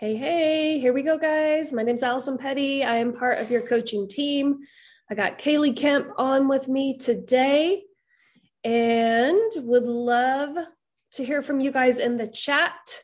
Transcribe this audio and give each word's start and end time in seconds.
Hey, 0.00 0.16
hey, 0.16 0.78
here 0.78 0.94
we 0.94 1.02
go, 1.02 1.18
guys. 1.18 1.74
My 1.74 1.82
name's 1.82 2.02
Allison 2.02 2.38
Petty. 2.38 2.82
I 2.82 2.96
am 2.96 3.12
part 3.12 3.38
of 3.38 3.50
your 3.50 3.60
coaching 3.60 4.08
team. 4.08 4.60
I 5.10 5.14
got 5.14 5.38
Kaylee 5.38 5.76
Kemp 5.76 6.08
on 6.16 6.48
with 6.48 6.68
me 6.68 6.96
today 6.96 7.82
and 8.64 9.50
would 9.56 9.82
love 9.82 10.56
to 11.12 11.22
hear 11.22 11.42
from 11.42 11.60
you 11.60 11.70
guys 11.70 11.98
in 11.98 12.16
the 12.16 12.26
chat. 12.26 13.02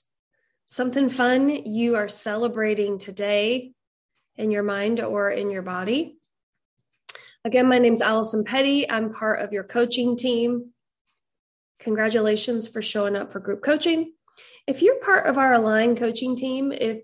Something 0.64 1.10
fun 1.10 1.50
you 1.50 1.96
are 1.96 2.08
celebrating 2.08 2.96
today 2.96 3.72
in 4.36 4.50
your 4.50 4.62
mind 4.62 5.00
or 5.00 5.30
in 5.30 5.50
your 5.50 5.60
body. 5.60 6.16
Again, 7.44 7.68
my 7.68 7.78
name's 7.78 8.00
Allison 8.00 8.42
Petty. 8.42 8.88
I'm 8.88 9.12
part 9.12 9.42
of 9.42 9.52
your 9.52 9.64
coaching 9.64 10.16
team. 10.16 10.70
Congratulations 11.78 12.66
for 12.66 12.80
showing 12.80 13.16
up 13.16 13.32
for 13.32 13.40
group 13.40 13.62
coaching. 13.62 14.14
If 14.66 14.82
you're 14.82 15.00
part 15.00 15.26
of 15.26 15.38
our 15.38 15.54
Align 15.54 15.96
coaching 15.96 16.36
team, 16.36 16.72
if 16.72 17.02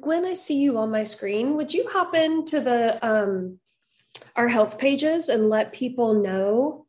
Gwen, 0.00 0.24
I 0.24 0.34
see 0.34 0.58
you 0.58 0.78
on 0.78 0.90
my 0.90 1.04
screen, 1.04 1.56
would 1.56 1.74
you 1.74 1.88
hop 1.88 2.14
into 2.14 2.60
the 2.60 3.04
um, 3.06 3.58
our 4.36 4.48
health 4.48 4.78
pages 4.78 5.28
and 5.28 5.50
let 5.50 5.72
people 5.72 6.14
know 6.14 6.86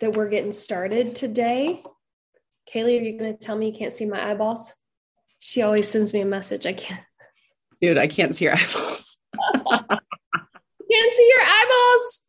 that 0.00 0.12
we're 0.12 0.28
getting 0.28 0.52
started 0.52 1.14
today? 1.14 1.82
Kaylee, 2.72 3.00
are 3.00 3.04
you 3.04 3.18
going 3.18 3.32
to 3.32 3.38
tell 3.38 3.56
me 3.56 3.70
you 3.70 3.76
can't 3.76 3.92
see 3.92 4.04
my 4.04 4.30
eyeballs? 4.30 4.74
She 5.38 5.62
always 5.62 5.88
sends 5.88 6.12
me 6.12 6.20
a 6.20 6.26
message. 6.26 6.66
I 6.66 6.74
can't. 6.74 7.00
Dude, 7.80 7.98
I 7.98 8.06
can't 8.06 8.36
see 8.36 8.44
your 8.44 8.54
eyeballs. 8.54 9.16
can't 10.90 11.12
see 11.12 11.28
your 11.28 11.42
eyeballs. 11.42 12.20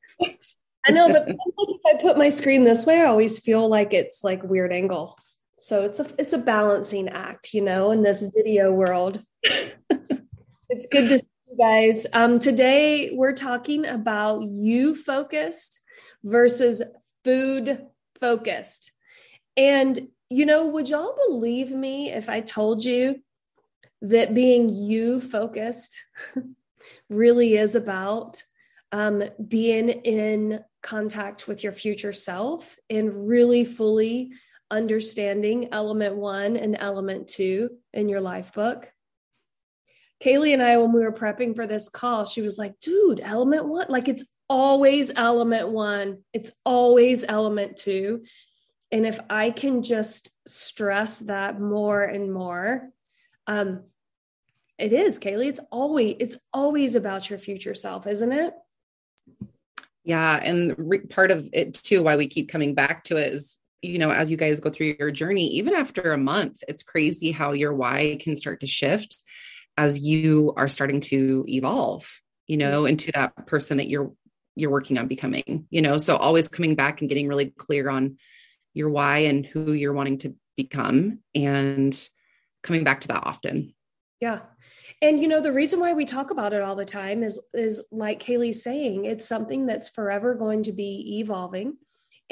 I 0.87 0.91
know, 0.91 1.09
but 1.09 1.27
if 1.27 1.81
I 1.85 2.01
put 2.01 2.17
my 2.17 2.29
screen 2.29 2.63
this 2.63 2.85
way, 2.85 3.01
I 3.01 3.05
always 3.05 3.39
feel 3.39 3.67
like 3.67 3.93
it's 3.93 4.23
like 4.23 4.41
weird 4.43 4.71
angle. 4.71 5.17
So 5.61 5.83
it's 5.83 5.99
a 5.99 6.07
it's 6.17 6.33
a 6.33 6.39
balancing 6.39 7.07
act, 7.07 7.53
you 7.53 7.61
know, 7.61 7.91
in 7.91 8.01
this 8.01 8.23
video 8.35 8.71
world. 8.71 9.23
it's 9.43 10.87
good 10.89 11.07
to 11.09 11.19
see 11.19 11.25
you 11.51 11.55
guys. 11.55 12.07
Um, 12.13 12.39
today 12.39 13.11
we're 13.13 13.35
talking 13.35 13.85
about 13.85 14.41
you 14.41 14.95
focused 14.95 15.79
versus 16.23 16.81
food 17.23 17.85
focused. 18.19 18.91
And 19.55 20.07
you 20.29 20.47
know, 20.47 20.65
would 20.65 20.89
y'all 20.89 21.15
believe 21.27 21.69
me 21.69 22.11
if 22.11 22.27
I 22.27 22.41
told 22.41 22.83
you 22.83 23.21
that 24.01 24.33
being 24.33 24.67
you 24.67 25.19
focused 25.19 25.95
really 27.09 27.55
is 27.55 27.75
about 27.75 28.43
um, 28.91 29.23
being 29.47 29.89
in 29.89 30.63
contact 30.81 31.47
with 31.47 31.63
your 31.63 31.73
future 31.73 32.13
self 32.13 32.77
and 32.89 33.29
really 33.29 33.63
fully 33.63 34.31
understanding 34.71 35.69
element 35.71 36.15
one 36.15 36.57
and 36.57 36.75
element 36.79 37.27
two 37.27 37.69
in 37.93 38.09
your 38.09 38.21
life 38.21 38.53
book. 38.53 38.91
Kaylee 40.23 40.53
and 40.53 40.61
I, 40.61 40.77
when 40.77 40.93
we 40.93 41.01
were 41.01 41.11
prepping 41.11 41.55
for 41.55 41.67
this 41.67 41.89
call, 41.89 42.25
she 42.25 42.41
was 42.41 42.57
like, 42.57 42.79
dude, 42.79 43.19
element 43.23 43.65
one, 43.65 43.87
like 43.89 44.07
it's 44.07 44.25
always 44.49 45.11
element 45.15 45.69
one, 45.69 46.19
it's 46.33 46.53
always 46.65 47.25
element 47.27 47.77
two. 47.77 48.23
And 48.91 49.05
if 49.05 49.19
I 49.29 49.51
can 49.51 49.83
just 49.83 50.31
stress 50.47 51.19
that 51.19 51.59
more 51.59 52.03
and 52.03 52.31
more, 52.31 52.89
um, 53.47 53.83
it 54.77 54.93
is, 54.93 55.19
Kaylee. 55.19 55.47
It's 55.47 55.59
always 55.71 56.15
it's 56.19 56.37
always 56.53 56.95
about 56.95 57.29
your 57.29 57.37
future 57.39 57.75
self, 57.75 58.07
isn't 58.07 58.31
it? 58.31 58.53
Yeah, 60.03 60.35
and 60.37 60.73
re- 60.77 60.99
part 60.99 61.29
of 61.29 61.47
it 61.53 61.75
too, 61.75 62.03
why 62.03 62.15
we 62.15 62.27
keep 62.27 62.49
coming 62.49 62.73
back 62.73 63.03
to 63.05 63.17
it 63.17 63.33
is 63.33 63.57
you 63.81 63.97
know, 63.97 64.11
as 64.11 64.29
you 64.29 64.37
guys 64.37 64.59
go 64.59 64.69
through 64.69 64.95
your 64.99 65.11
journey, 65.11 65.47
even 65.47 65.73
after 65.73 66.13
a 66.13 66.17
month, 66.17 66.63
it's 66.67 66.83
crazy 66.83 67.31
how 67.31 67.53
your 67.53 67.73
why 67.73 68.17
can 68.21 68.35
start 68.35 68.61
to 68.61 68.67
shift 68.67 69.17
as 69.77 69.99
you 69.99 70.53
are 70.55 70.69
starting 70.69 70.99
to 70.99 71.45
evolve, 71.47 72.21
you 72.47 72.57
know, 72.57 72.81
mm-hmm. 72.81 72.89
into 72.89 73.11
that 73.13 73.47
person 73.47 73.77
that 73.77 73.89
you're 73.89 74.11
you're 74.55 74.69
working 74.69 74.97
on 74.97 75.07
becoming, 75.07 75.65
you 75.69 75.81
know. 75.81 75.97
So 75.97 76.15
always 76.15 76.47
coming 76.47 76.75
back 76.75 77.01
and 77.01 77.09
getting 77.09 77.27
really 77.27 77.51
clear 77.51 77.89
on 77.89 78.17
your 78.73 78.89
why 78.89 79.19
and 79.19 79.45
who 79.45 79.73
you're 79.73 79.93
wanting 79.93 80.19
to 80.19 80.35
become 80.55 81.19
and 81.33 82.09
coming 82.61 82.83
back 82.83 83.01
to 83.01 83.07
that 83.09 83.23
often. 83.25 83.73
Yeah. 84.19 84.41
And 85.01 85.19
you 85.19 85.27
know 85.27 85.41
the 85.41 85.53
reason 85.53 85.79
why 85.79 85.93
we 85.93 86.05
talk 86.05 86.29
about 86.29 86.53
it 86.53 86.61
all 86.61 86.75
the 86.75 86.85
time 86.85 87.23
is 87.23 87.43
is 87.53 87.83
like 87.91 88.21
Kaylee's 88.21 88.61
saying, 88.61 89.05
it's 89.05 89.27
something 89.27 89.65
that's 89.65 89.89
forever 89.89 90.35
going 90.35 90.63
to 90.63 90.71
be 90.71 91.19
evolving 91.19 91.77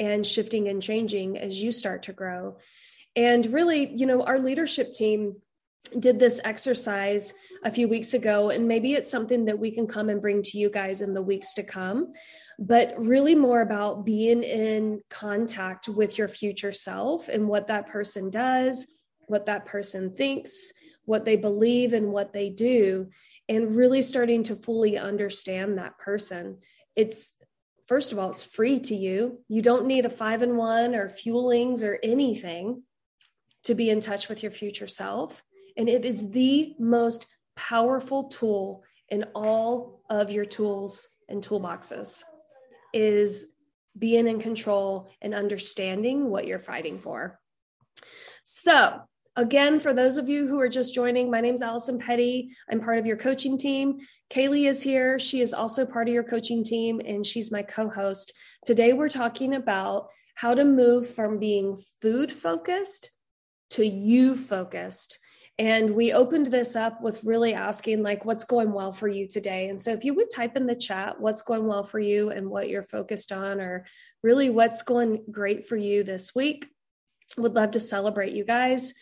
and 0.00 0.26
shifting 0.26 0.68
and 0.68 0.82
changing 0.82 1.38
as 1.38 1.62
you 1.62 1.70
start 1.70 2.02
to 2.04 2.12
grow. 2.12 2.56
And 3.14 3.44
really, 3.52 3.94
you 3.94 4.06
know, 4.06 4.22
our 4.22 4.38
leadership 4.38 4.92
team 4.92 5.36
did 5.98 6.18
this 6.18 6.40
exercise 6.42 7.34
a 7.64 7.70
few 7.70 7.86
weeks 7.86 8.14
ago, 8.14 8.50
and 8.50 8.66
maybe 8.66 8.94
it's 8.94 9.10
something 9.10 9.44
that 9.44 9.58
we 9.58 9.70
can 9.70 9.86
come 9.86 10.08
and 10.08 10.20
bring 10.20 10.42
to 10.42 10.58
you 10.58 10.70
guys 10.70 11.02
in 11.02 11.12
the 11.12 11.22
weeks 11.22 11.52
to 11.54 11.62
come. 11.62 12.12
But 12.58 12.94
really, 12.98 13.34
more 13.34 13.60
about 13.60 14.04
being 14.04 14.42
in 14.42 15.02
contact 15.10 15.88
with 15.88 16.16
your 16.16 16.28
future 16.28 16.72
self 16.72 17.28
and 17.28 17.46
what 17.48 17.68
that 17.68 17.88
person 17.88 18.30
does, 18.30 18.86
what 19.26 19.46
that 19.46 19.66
person 19.66 20.14
thinks, 20.14 20.72
what 21.04 21.24
they 21.24 21.36
believe, 21.36 21.92
and 21.92 22.12
what 22.12 22.32
they 22.32 22.48
do, 22.50 23.08
and 23.48 23.76
really 23.76 24.02
starting 24.02 24.42
to 24.44 24.56
fully 24.56 24.96
understand 24.96 25.76
that 25.76 25.98
person. 25.98 26.58
It's 26.96 27.34
first 27.90 28.12
of 28.12 28.20
all, 28.20 28.30
it's 28.30 28.44
free 28.44 28.78
to 28.78 28.94
you. 28.94 29.40
You 29.48 29.62
don't 29.62 29.84
need 29.84 30.06
a 30.06 30.10
five 30.10 30.42
and 30.42 30.56
one 30.56 30.94
or 30.94 31.08
fuelings 31.08 31.82
or 31.82 31.98
anything 32.04 32.84
to 33.64 33.74
be 33.74 33.90
in 33.90 33.98
touch 33.98 34.28
with 34.28 34.44
your 34.44 34.52
future 34.52 34.86
self. 34.86 35.42
And 35.76 35.88
it 35.88 36.04
is 36.04 36.30
the 36.30 36.76
most 36.78 37.26
powerful 37.56 38.28
tool 38.28 38.84
in 39.08 39.24
all 39.34 40.02
of 40.08 40.30
your 40.30 40.44
tools 40.44 41.08
and 41.28 41.42
toolboxes 41.42 42.22
is 42.94 43.46
being 43.98 44.28
in 44.28 44.38
control 44.38 45.10
and 45.20 45.34
understanding 45.34 46.30
what 46.30 46.46
you're 46.46 46.60
fighting 46.60 47.00
for. 47.00 47.40
So, 48.44 49.00
Again, 49.36 49.78
for 49.78 49.94
those 49.94 50.16
of 50.16 50.28
you 50.28 50.48
who 50.48 50.58
are 50.58 50.68
just 50.68 50.92
joining, 50.92 51.30
my 51.30 51.40
name 51.40 51.54
is 51.54 51.62
Allison 51.62 52.00
Petty. 52.00 52.50
I'm 52.68 52.80
part 52.80 52.98
of 52.98 53.06
your 53.06 53.16
coaching 53.16 53.56
team. 53.56 54.00
Kaylee 54.28 54.68
is 54.68 54.82
here. 54.82 55.20
She 55.20 55.40
is 55.40 55.54
also 55.54 55.86
part 55.86 56.08
of 56.08 56.14
your 56.14 56.24
coaching 56.24 56.64
team, 56.64 57.00
and 57.04 57.24
she's 57.24 57.52
my 57.52 57.62
co 57.62 57.88
host. 57.88 58.32
Today, 58.64 58.92
we're 58.92 59.08
talking 59.08 59.54
about 59.54 60.08
how 60.34 60.54
to 60.54 60.64
move 60.64 61.08
from 61.08 61.38
being 61.38 61.78
food 62.02 62.32
focused 62.32 63.10
to 63.70 63.86
you 63.86 64.34
focused. 64.34 65.18
And 65.60 65.94
we 65.94 66.12
opened 66.12 66.48
this 66.48 66.74
up 66.74 67.00
with 67.00 67.22
really 67.22 67.54
asking, 67.54 68.02
like, 68.02 68.24
what's 68.24 68.44
going 68.44 68.72
well 68.72 68.90
for 68.90 69.06
you 69.06 69.28
today? 69.28 69.68
And 69.68 69.80
so, 69.80 69.92
if 69.92 70.04
you 70.04 70.12
would 70.14 70.30
type 70.30 70.56
in 70.56 70.66
the 70.66 70.74
chat 70.74 71.20
what's 71.20 71.42
going 71.42 71.68
well 71.68 71.84
for 71.84 72.00
you 72.00 72.30
and 72.30 72.50
what 72.50 72.68
you're 72.68 72.82
focused 72.82 73.30
on, 73.30 73.60
or 73.60 73.86
really 74.24 74.50
what's 74.50 74.82
going 74.82 75.22
great 75.30 75.68
for 75.68 75.76
you 75.76 76.02
this 76.02 76.34
week, 76.34 76.66
would 77.36 77.54
love 77.54 77.72
to 77.72 77.80
celebrate 77.80 78.32
you 78.32 78.44
guys. 78.44 78.92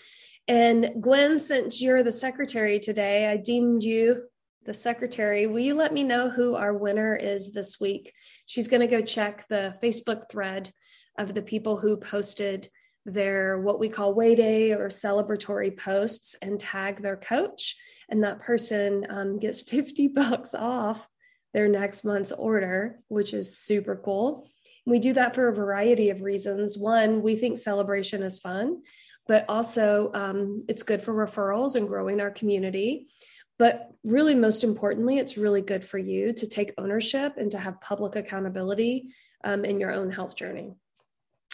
And 0.49 1.03
Gwen, 1.03 1.39
since 1.39 1.81
you're 1.81 2.03
the 2.03 2.11
secretary 2.11 2.81
today, 2.81 3.27
I 3.27 3.37
deemed 3.37 3.85
you 3.85 4.23
the 4.65 4.73
secretary. 4.73 5.47
Will 5.47 5.59
you 5.59 5.75
let 5.75 5.93
me 5.93 6.03
know 6.03 6.31
who 6.31 6.55
our 6.55 6.73
winner 6.73 7.15
is 7.15 7.53
this 7.53 7.79
week? 7.79 8.15
She's 8.47 8.67
going 8.67 8.81
to 8.81 8.87
go 8.87 9.03
check 9.03 9.47
the 9.49 9.77
Facebook 9.83 10.31
thread 10.31 10.73
of 11.19 11.35
the 11.35 11.43
people 11.43 11.77
who 11.77 11.99
posted 11.99 12.69
their 13.05 13.61
what 13.61 13.79
we 13.79 13.91
call 13.91 14.15
way 14.15 14.35
day 14.35 14.73
or 14.73 14.89
celebratory 14.89 15.77
posts 15.77 16.35
and 16.41 16.59
tag 16.59 17.03
their 17.03 17.17
coach. 17.17 17.77
And 18.09 18.25
that 18.25 18.41
person 18.41 19.07
um, 19.11 19.39
gets 19.39 19.61
50 19.69 20.09
bucks 20.09 20.55
off 20.55 21.07
their 21.53 21.69
next 21.69 22.05
month's 22.05 22.33
order, 22.33 23.01
which 23.09 23.35
is 23.35 23.59
super 23.59 24.01
cool. 24.03 24.49
We 24.87 24.99
do 24.99 25.13
that 25.13 25.35
for 25.35 25.49
a 25.49 25.55
variety 25.55 26.09
of 26.09 26.23
reasons. 26.23 26.79
One, 26.79 27.21
we 27.21 27.37
think 27.37 27.59
celebration 27.59 28.23
is 28.23 28.39
fun 28.39 28.81
but 29.29 29.45
also 29.49 30.11
um, 30.15 30.65
it's 30.69 30.83
good 30.83 31.03
for 31.03 31.15
referrals 31.15 31.77
and 31.77 31.87
growing 31.87 32.21
our 32.21 32.31
community. 32.31 33.07
But 33.59 33.91
really, 34.03 34.35
most 34.35 34.65
importantly, 34.65 35.19
it's 35.19 35.37
really 35.37 35.61
good 35.61 35.85
for 35.85 35.99
you 35.99 36.33
to 36.33 36.47
take 36.47 36.73
ownership 36.79 37.35
and 37.37 37.51
to 37.51 37.59
have 37.59 37.81
public 37.81 38.17
accountability 38.17 39.11
um, 39.45 39.65
in 39.65 39.79
your 39.79 39.93
own 39.93 40.11
health 40.11 40.35
journey. 40.35 40.75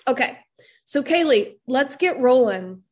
Okay, 0.07 0.39
so 0.85 1.03
Kaylee, 1.03 1.57
let's 1.67 1.97
get 1.97 2.21
rolling. 2.21 2.83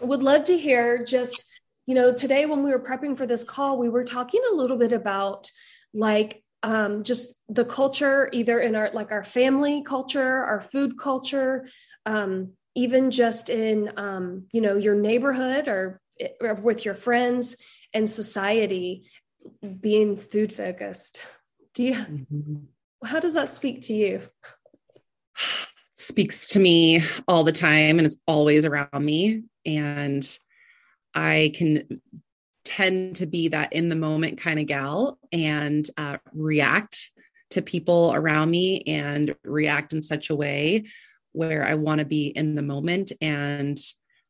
Would 0.00 0.22
love 0.22 0.44
to 0.44 0.58
hear 0.58 1.04
just, 1.04 1.44
you 1.86 1.94
know, 1.94 2.12
today 2.14 2.46
when 2.46 2.62
we 2.64 2.70
were 2.70 2.82
prepping 2.82 3.16
for 3.16 3.26
this 3.26 3.44
call, 3.44 3.78
we 3.78 3.88
were 3.88 4.04
talking 4.04 4.40
a 4.50 4.54
little 4.54 4.78
bit 4.78 4.92
about 4.92 5.50
like 5.92 6.42
um, 6.62 7.04
just 7.04 7.38
the 7.48 7.64
culture, 7.64 8.30
either 8.32 8.58
in 8.60 8.74
our 8.74 8.90
like 8.92 9.12
our 9.12 9.22
family 9.22 9.82
culture, 9.82 10.42
our 10.44 10.60
food 10.60 10.98
culture, 10.98 11.68
um, 12.06 12.52
even 12.78 13.10
just 13.10 13.50
in 13.50 13.92
um, 13.96 14.44
you 14.52 14.60
know 14.60 14.76
your 14.76 14.94
neighborhood 14.94 15.66
or, 15.66 16.00
or 16.40 16.54
with 16.54 16.84
your 16.84 16.94
friends 16.94 17.56
and 17.92 18.08
society 18.08 19.10
being 19.80 20.16
food 20.16 20.52
focused. 20.52 21.24
Do 21.74 21.82
you 21.82 21.94
mm-hmm. 21.94 22.56
how 23.04 23.18
does 23.18 23.34
that 23.34 23.50
speak 23.50 23.82
to 23.82 23.94
you? 23.94 24.22
Speaks 25.94 26.48
to 26.50 26.60
me 26.60 27.02
all 27.26 27.42
the 27.42 27.52
time 27.52 27.98
and 27.98 28.06
it's 28.06 28.16
always 28.28 28.64
around 28.64 29.04
me. 29.04 29.42
And 29.66 30.38
i 31.14 31.52
can 31.54 32.00
tend 32.64 33.16
to 33.16 33.24
be 33.24 33.48
that 33.48 33.72
in 33.72 33.88
the 33.88 33.96
moment 33.96 34.38
kind 34.38 34.60
of 34.60 34.66
gal 34.66 35.18
and 35.32 35.90
uh, 35.96 36.18
react 36.34 37.10
to 37.50 37.62
people 37.62 38.12
around 38.14 38.50
me 38.50 38.82
and 38.82 39.34
react 39.42 39.94
in 39.94 40.02
such 40.02 40.28
a 40.28 40.36
way 40.36 40.84
where 41.38 41.64
I 41.64 41.74
want 41.74 42.00
to 42.00 42.04
be 42.04 42.26
in 42.26 42.56
the 42.56 42.62
moment 42.62 43.12
and 43.20 43.78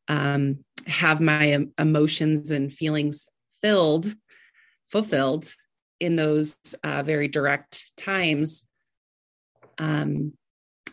um, 0.09 0.65
have 0.87 1.23
my 1.23 1.67
emotions 1.79 2.51
and 2.51 2.73
feelings 2.73 3.27
filled, 3.63 4.15
fulfilled 4.91 5.51
in 6.01 6.17
those 6.17 6.57
uh, 6.85 7.03
very 7.03 7.27
direct 7.27 7.91
times. 7.97 8.63
Um, 9.79 10.35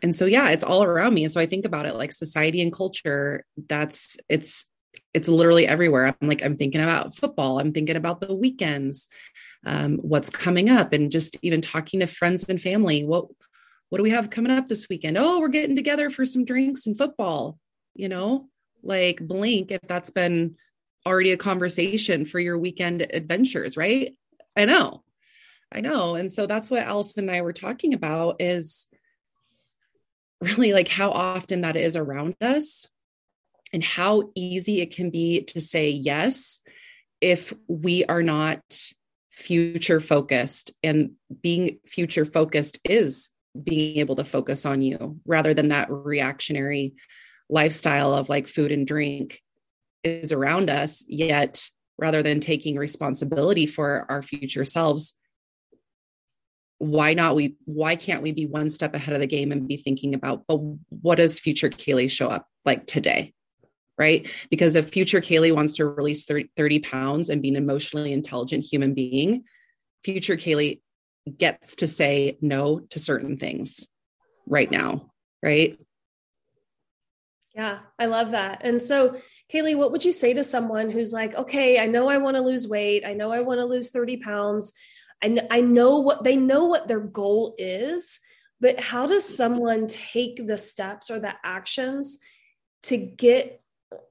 and 0.02 0.16
so, 0.16 0.26
yeah, 0.26 0.50
it's 0.50 0.64
all 0.64 0.84
around 0.84 1.14
me. 1.14 1.26
And 1.26 1.34
so 1.34 1.42
I 1.42 1.48
think 1.48 1.66
about 1.66 1.86
it 1.86 1.96
like 1.96 2.14
society 2.14 2.62
and 2.62 2.72
culture. 2.72 3.44
That's 3.68 4.18
it's 4.30 4.70
it's 5.14 5.28
literally 5.28 5.68
everywhere. 5.68 6.16
I'm 6.22 6.28
like 6.28 6.44
I'm 6.44 6.56
thinking 6.56 6.82
about 6.82 7.14
football. 7.14 7.60
I'm 7.60 7.74
thinking 7.74 7.98
about 7.98 8.22
the 8.22 8.34
weekends, 8.34 9.10
um, 9.66 9.98
what's 9.98 10.30
coming 10.30 10.70
up, 10.70 10.94
and 10.94 11.12
just 11.12 11.38
even 11.42 11.62
talking 11.62 12.00
to 12.00 12.08
friends 12.08 12.48
and 12.48 12.62
family. 12.62 13.04
What 13.04 13.26
what 13.90 13.98
do 13.98 14.04
we 14.04 14.10
have 14.12 14.30
coming 14.30 14.52
up 14.52 14.68
this 14.68 14.88
weekend? 14.90 15.18
Oh, 15.18 15.40
we're 15.40 15.48
getting 15.48 15.76
together 15.76 16.10
for 16.10 16.26
some 16.26 16.46
drinks 16.46 16.88
and 16.88 16.98
football. 16.98 17.58
You 17.94 18.10
know, 18.10 18.50
like 18.84 19.20
blink 19.26 19.72
if 19.72 19.82
that's 19.88 20.10
been 20.10 20.56
already 21.06 21.32
a 21.32 21.38
conversation 21.38 22.26
for 22.26 22.40
your 22.40 22.58
weekend 22.58 23.02
adventures, 23.14 23.78
right? 23.78 24.18
I 24.56 24.66
know. 24.66 25.04
I 25.72 25.82
know. 25.82 26.16
And 26.16 26.32
so 26.32 26.46
that's 26.46 26.70
what 26.70 26.84
Allison 26.84 27.28
and 27.28 27.32
I 27.36 27.42
were 27.42 27.54
talking 27.54 27.94
about 27.94 28.42
is 28.42 28.88
really 30.42 30.74
like 30.74 30.88
how 30.88 31.12
often 31.12 31.62
that 31.62 31.76
is 31.76 31.96
around 31.96 32.36
us 32.42 32.88
and 33.74 33.84
how 33.84 34.30
easy 34.36 34.82
it 34.82 34.96
can 34.96 35.10
be 35.10 35.44
to 35.44 35.62
say 35.62 35.90
yes 35.90 36.60
if 37.22 37.54
we 37.68 38.06
are 38.06 38.24
not 38.24 38.62
future 39.32 40.00
focused 40.00 40.72
and 40.84 41.12
being 41.42 41.80
future 41.86 42.26
focused 42.26 42.80
is 42.84 43.30
being 43.64 43.98
able 43.98 44.16
to 44.16 44.24
focus 44.24 44.66
on 44.66 44.82
you 44.82 45.20
rather 45.26 45.54
than 45.54 45.70
that 45.70 45.92
reactionary 45.92 46.94
lifestyle 47.50 48.14
of 48.14 48.30
like 48.30 48.48
food 48.48 48.72
and 48.72 48.88
drink 48.88 49.42
is 50.04 50.32
around 50.32 50.70
us 50.70 51.04
yet 51.08 51.68
rather 51.98 52.22
than 52.22 52.40
taking 52.40 52.76
responsibility 52.76 53.66
for 53.66 54.06
our 54.10 54.22
future 54.22 54.66
selves 54.66 55.14
why 56.80 57.14
not 57.14 57.36
we 57.36 57.56
why 57.66 57.96
can't 57.96 58.22
we 58.22 58.34
be 58.34 58.46
one 58.46 58.70
step 58.70 58.94
ahead 58.94 59.14
of 59.14 59.22
the 59.22 59.28
game 59.28 59.52
and 59.52 59.68
be 59.68 59.78
thinking 59.78 60.14
about 60.14 60.44
but 60.48 60.58
what 61.02 61.16
does 61.16 61.40
future 61.40 61.70
kaylee 61.70 62.12
show 62.12 62.28
up 62.28 62.48
like 62.66 62.86
today 62.86 63.34
right? 63.98 64.30
Because 64.50 64.76
if 64.76 64.90
future 64.90 65.22
kaylee 65.22 65.56
wants 65.56 65.78
to 65.78 65.86
release 65.86 66.26
30, 66.26 66.50
30 66.58 66.80
pounds 66.80 67.30
and 67.30 67.42
be 67.42 67.50
an 67.50 67.56
emotionally 67.56 68.14
intelligent 68.14 68.66
human 68.70 68.94
being 68.94 69.44
future 70.04 70.38
kaylee 70.38 70.82
gets 71.38 71.78
to 71.78 71.88
say 71.88 72.38
no 72.42 72.80
to 72.80 73.00
certain 73.00 73.38
things 73.38 73.88
right 74.48 74.70
now 74.70 75.12
right 75.42 75.80
yeah, 77.56 77.80
I 77.98 78.08
love 78.08 78.32
that. 78.32 78.62
And 78.66 78.84
so, 78.84 79.16
Kaylee, 79.52 79.78
what 79.78 79.94
would 79.94 80.04
you 80.04 80.12
say 80.12 80.34
to 80.34 80.44
someone 80.44 80.92
who's 80.92 81.14
like, 81.14 81.34
okay, 81.36 81.80
I 81.80 81.88
know 81.88 82.10
I 82.10 82.18
want 82.18 82.36
to 82.36 82.42
lose 82.42 82.68
weight. 82.68 83.06
I 83.06 83.14
know 83.14 83.32
I 83.32 83.40
want 83.40 83.60
to 83.60 83.66
lose 83.66 83.92
30 83.92 84.18
pounds. 84.18 84.74
I, 85.24 85.40
I 85.50 85.62
know 85.62 86.00
what 86.00 86.26
they 86.26 86.36
know 86.36 86.66
what 86.66 86.90
their 86.90 87.00
goal 87.00 87.56
is, 87.58 88.20
but 88.60 88.78
how 88.78 89.08
does 89.08 89.24
someone 89.24 89.88
take 89.88 90.46
the 90.46 90.58
steps 90.58 91.10
or 91.10 91.20
the 91.20 91.34
actions 91.46 92.20
to 92.84 92.98
get 92.98 93.62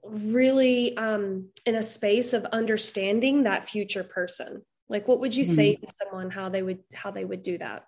really 0.03 0.97
um, 0.97 1.51
in 1.67 1.75
a 1.75 1.83
space 1.83 2.33
of 2.33 2.47
understanding 2.47 3.43
that 3.43 3.69
future 3.69 4.05
person? 4.05 4.63
Like, 4.89 5.09
what 5.09 5.21
would 5.21 5.35
you 5.35 5.45
mm-hmm. 5.45 5.55
say 5.55 5.75
to 5.77 5.87
someone 5.93 6.31
how 6.31 6.49
they 6.49 6.63
would 6.63 6.81
how 6.93 7.11
they 7.11 7.25
would 7.25 7.43
do 7.43 7.59
that? 7.59 7.87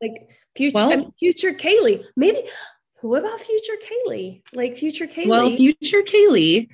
Like 0.00 0.30
future 0.56 0.74
well, 0.74 0.92
I 0.92 0.96
mean, 0.96 1.10
future 1.12 1.52
Kaylee, 1.52 2.04
maybe 2.16 2.44
who 3.00 3.16
about 3.16 3.40
future 3.40 3.74
Kaylee? 3.82 4.42
Like 4.52 4.76
future 4.76 5.06
Kaylee? 5.06 5.28
Well, 5.28 5.50
future 5.50 6.02
Kaylee, 6.02 6.68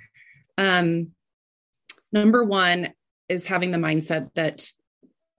um, 0.57 1.13
number 2.13 2.45
one 2.45 2.93
is 3.29 3.47
having 3.47 3.71
the 3.71 3.79
mindset 3.79 4.33
that 4.35 4.71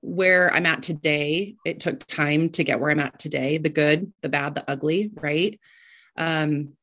where 0.01 0.53
I'm 0.53 0.65
at 0.65 0.83
today, 0.83 1.55
it 1.65 1.79
took 1.79 1.99
time 2.05 2.49
to 2.51 2.63
get 2.63 2.79
where 2.79 2.91
I'm 2.91 2.99
at 2.99 3.19
today, 3.19 3.57
the 3.57 3.69
good, 3.69 4.11
the 4.21 4.29
bad, 4.29 4.55
the 4.55 4.69
ugly, 4.69 5.11
right? 5.13 5.59
Um, 6.15 6.73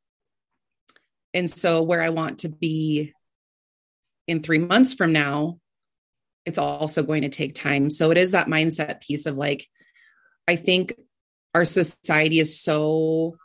and 1.33 1.51
so 1.51 1.83
where 1.83 2.03
I 2.03 2.11
want 2.11 2.41
to 2.41 2.49
be 2.49 3.13
in 4.27 4.43
three 4.43 4.59
months 4.59 4.95
from 4.95 5.13
now, 5.13 5.59
it's 6.47 6.59
also 6.59 7.03
going 7.03 7.23
to 7.23 7.29
take 7.29 7.55
time. 7.55 7.91
So 7.91 8.11
it 8.11 8.17
is 8.17 8.31
that 8.31 8.47
mindset 8.47 9.01
piece 9.01 9.27
of 9.27 9.37
like, 9.37 9.67
I 10.49 10.57
think 10.57 10.95
our 11.55 11.65
society 11.65 12.39
is 12.39 12.61
so 12.61 13.37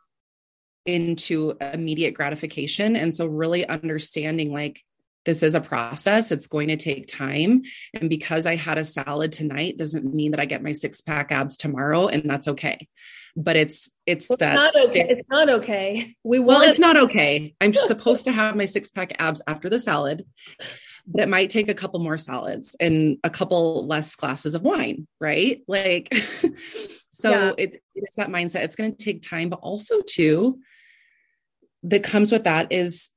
into 0.85 1.55
immediate 1.59 2.13
gratification. 2.13 2.95
And 2.95 3.13
so, 3.13 3.25
really 3.25 3.67
understanding 3.67 4.53
like, 4.53 4.81
this 5.23 5.43
is 5.43 5.53
a 5.53 5.61
process. 5.61 6.31
It's 6.31 6.47
going 6.47 6.69
to 6.69 6.77
take 6.77 7.07
time. 7.07 7.61
And 7.93 8.09
because 8.09 8.45
I 8.45 8.55
had 8.55 8.79
a 8.79 8.83
salad 8.83 9.31
tonight 9.31 9.77
doesn't 9.77 10.03
mean 10.03 10.31
that 10.31 10.39
I 10.39 10.45
get 10.45 10.63
my 10.63 10.71
six 10.71 11.01
pack 11.01 11.31
abs 11.31 11.57
tomorrow. 11.57 12.07
And 12.07 12.27
that's 12.27 12.47
okay. 12.47 12.87
But 13.35 13.55
it's, 13.55 13.89
it's 14.05 14.29
well, 14.29 14.37
that. 14.37 14.57
It's 14.57 14.75
not, 14.75 14.89
okay. 14.89 15.05
it's 15.09 15.29
not 15.29 15.49
okay. 15.49 16.15
We 16.23 16.39
Well, 16.39 16.61
it's 16.63 16.79
not 16.79 16.97
okay. 16.97 17.55
I'm 17.61 17.73
supposed 17.73 18.23
to 18.25 18.31
have 18.31 18.55
my 18.55 18.65
six 18.65 18.89
pack 18.89 19.15
abs 19.19 19.41
after 19.47 19.69
the 19.69 19.79
salad, 19.79 20.25
but 21.07 21.21
it 21.21 21.29
might 21.29 21.49
take 21.49 21.69
a 21.69 21.73
couple 21.73 21.99
more 21.99 22.17
salads 22.17 22.75
and 22.79 23.17
a 23.23 23.29
couple 23.29 23.85
less 23.85 24.15
glasses 24.15 24.55
of 24.55 24.61
wine. 24.61 25.07
Right. 25.19 25.61
Like, 25.67 26.13
so 27.11 27.29
yeah. 27.29 27.51
it, 27.57 27.83
it's 27.95 28.15
that 28.15 28.29
mindset. 28.29 28.63
It's 28.63 28.75
going 28.75 28.95
to 28.95 29.03
take 29.03 29.21
time, 29.21 29.49
but 29.49 29.59
also 29.61 30.01
too, 30.01 30.59
that 31.83 32.03
comes 32.03 32.31
with 32.31 32.43
that 32.43 32.71
is 32.71 33.09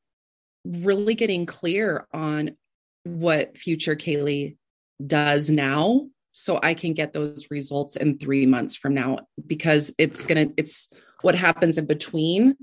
really 0.65 1.15
getting 1.15 1.47
clear 1.47 2.07
on 2.13 2.57
what 3.05 3.59
future 3.59 3.97
Kaylee 3.97 4.57
does 5.05 5.51
now 5.51 6.07
so 6.33 6.59
I 6.63 6.75
can 6.75 6.95
get 6.95 7.13
those 7.13 7.49
results 7.51 7.97
in 7.97 8.19
3 8.19 8.47
months 8.47 8.75
from 8.75 8.95
now 8.95 9.19
because 9.47 9.95
it's 9.99 10.25
going 10.25 10.49
to 10.49 10.55
it's 10.57 10.89
what 11.21 11.35
happens 11.35 11.79
in 11.79 11.87
between 11.87 12.57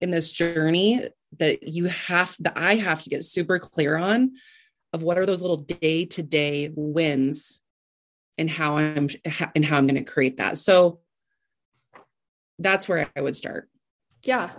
in 0.00 0.10
this 0.10 0.30
journey 0.30 1.08
that 1.38 1.62
you 1.62 1.86
have 1.86 2.36
that 2.40 2.56
I 2.56 2.76
have 2.76 3.02
to 3.02 3.10
get 3.10 3.24
super 3.24 3.58
clear 3.58 3.96
on 3.96 4.32
of 4.96 5.02
what 5.02 5.18
are 5.18 5.26
those 5.26 5.42
little 5.42 5.58
day-to-day 5.58 6.72
wins 6.74 7.60
and 8.38 8.50
how 8.50 8.78
I'm 8.78 9.08
and 9.54 9.64
how 9.64 9.76
I'm 9.76 9.86
going 9.86 10.02
to 10.02 10.10
create 10.10 10.38
that. 10.38 10.58
So 10.58 11.00
that's 12.58 12.88
where 12.88 13.08
I 13.14 13.20
would 13.20 13.36
start. 13.36 13.68
Yeah, 14.24 14.50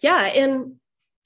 yeah. 0.00 0.20
And 0.20 0.76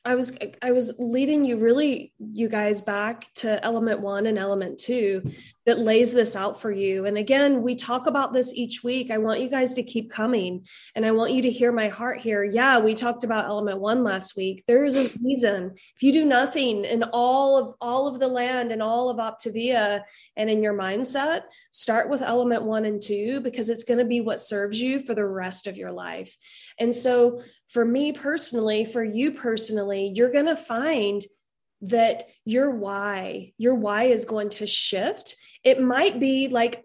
I 0.05 0.15
was 0.15 0.39
I 0.63 0.71
was 0.71 0.95
leading 0.99 1.45
you 1.45 1.59
really 1.59 2.13
you 2.19 2.49
guys 2.49 2.81
back 2.81 3.27
to 3.35 3.63
element 3.63 4.01
1 4.01 4.27
and 4.27 4.39
element 4.39 4.79
2 4.79 5.31
that 5.69 5.81
lays 5.81 6.15
this 6.15 6.35
out 6.35 6.59
for 6.59 6.73
you. 6.73 7.05
And 7.05 7.19
again, 7.19 7.63
we 7.63 7.75
talk 7.75 8.07
about 8.07 8.33
this 8.33 8.55
each 8.55 8.83
week. 8.83 9.11
I 9.11 9.19
want 9.19 9.43
you 9.43 9.51
guys 9.51 9.75
to 9.75 9.83
keep 9.83 10.11
coming 10.11 10.67
and 10.95 11.05
I 11.05 11.11
want 11.11 11.33
you 11.33 11.43
to 11.43 11.51
hear 11.51 11.73
my 11.73 11.89
heart 11.89 12.21
here. 12.21 12.43
Yeah, 12.43 12.79
we 12.79 12.95
talked 12.95 13.23
about 13.23 13.45
element 13.45 13.79
1 13.79 14.03
last 14.03 14.35
week. 14.35 14.65
There 14.67 14.87
is 14.87 14.97
a 14.97 15.11
reason. 15.23 15.75
If 15.95 16.03
you 16.03 16.11
do 16.11 16.25
nothing 16.25 16.87
in 16.87 17.03
all 17.03 17.59
of 17.59 17.75
all 17.83 18.07
of 18.07 18.19
the 18.19 18.29
land 18.29 18.73
and 18.73 18.83
all 18.83 19.11
of 19.11 19.19
Optavia 19.19 20.05
and 20.39 20.49
in 20.49 20.63
your 20.63 20.73
mindset, 20.73 21.43
start 21.71 22.09
with 22.09 22.23
element 22.23 22.63
1 22.63 22.87
and 22.87 23.03
2 23.03 23.41
because 23.43 23.69
it's 23.69 23.85
going 23.85 23.99
to 23.99 24.07
be 24.07 24.23
what 24.23 24.41
serves 24.41 24.81
you 24.81 25.03
for 25.03 25.15
the 25.15 25.27
rest 25.27 25.67
of 25.67 25.77
your 25.77 25.93
life. 25.93 26.35
And 26.79 26.95
so 26.95 27.43
for 27.69 27.85
me 27.85 28.15
personally, 28.15 28.87
for 28.87 29.05
you 29.05 29.33
personally, 29.33 30.15
you're 30.15 30.33
going 30.33 30.47
to 30.47 30.57
find 30.57 31.23
that 31.83 32.25
your 32.45 32.71
why, 32.71 33.53
your 33.57 33.75
why 33.75 34.05
is 34.05 34.25
going 34.25 34.51
to 34.51 34.67
shift. 34.67 35.37
It 35.63 35.81
might 35.81 36.19
be 36.19 36.49
like 36.49 36.85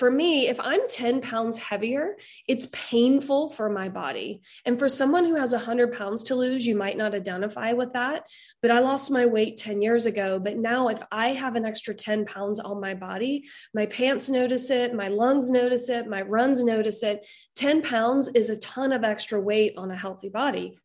for 0.00 0.10
me, 0.10 0.48
if 0.48 0.58
I'm 0.58 0.88
10 0.88 1.20
pounds 1.20 1.58
heavier, 1.58 2.16
it's 2.48 2.70
painful 2.72 3.50
for 3.50 3.68
my 3.68 3.90
body. 3.90 4.40
And 4.64 4.78
for 4.78 4.88
someone 4.88 5.26
who 5.26 5.34
has 5.34 5.52
100 5.52 5.92
pounds 5.92 6.22
to 6.24 6.36
lose, 6.36 6.66
you 6.66 6.74
might 6.74 6.96
not 6.96 7.14
identify 7.14 7.74
with 7.74 7.92
that. 7.92 8.22
But 8.62 8.70
I 8.70 8.78
lost 8.78 9.10
my 9.10 9.26
weight 9.26 9.58
10 9.58 9.82
years 9.82 10.06
ago. 10.06 10.38
But 10.38 10.56
now, 10.56 10.88
if 10.88 11.02
I 11.12 11.34
have 11.34 11.54
an 11.54 11.66
extra 11.66 11.92
10 11.92 12.24
pounds 12.24 12.58
on 12.58 12.80
my 12.80 12.94
body, 12.94 13.44
my 13.74 13.84
pants 13.84 14.30
notice 14.30 14.70
it, 14.70 14.94
my 14.94 15.08
lungs 15.08 15.50
notice 15.50 15.90
it, 15.90 16.08
my 16.08 16.22
runs 16.22 16.64
notice 16.64 17.02
it. 17.02 17.26
10 17.56 17.82
pounds 17.82 18.28
is 18.28 18.48
a 18.48 18.56
ton 18.56 18.92
of 18.92 19.04
extra 19.04 19.38
weight 19.38 19.74
on 19.76 19.90
a 19.90 19.98
healthy 19.98 20.30
body. 20.30 20.78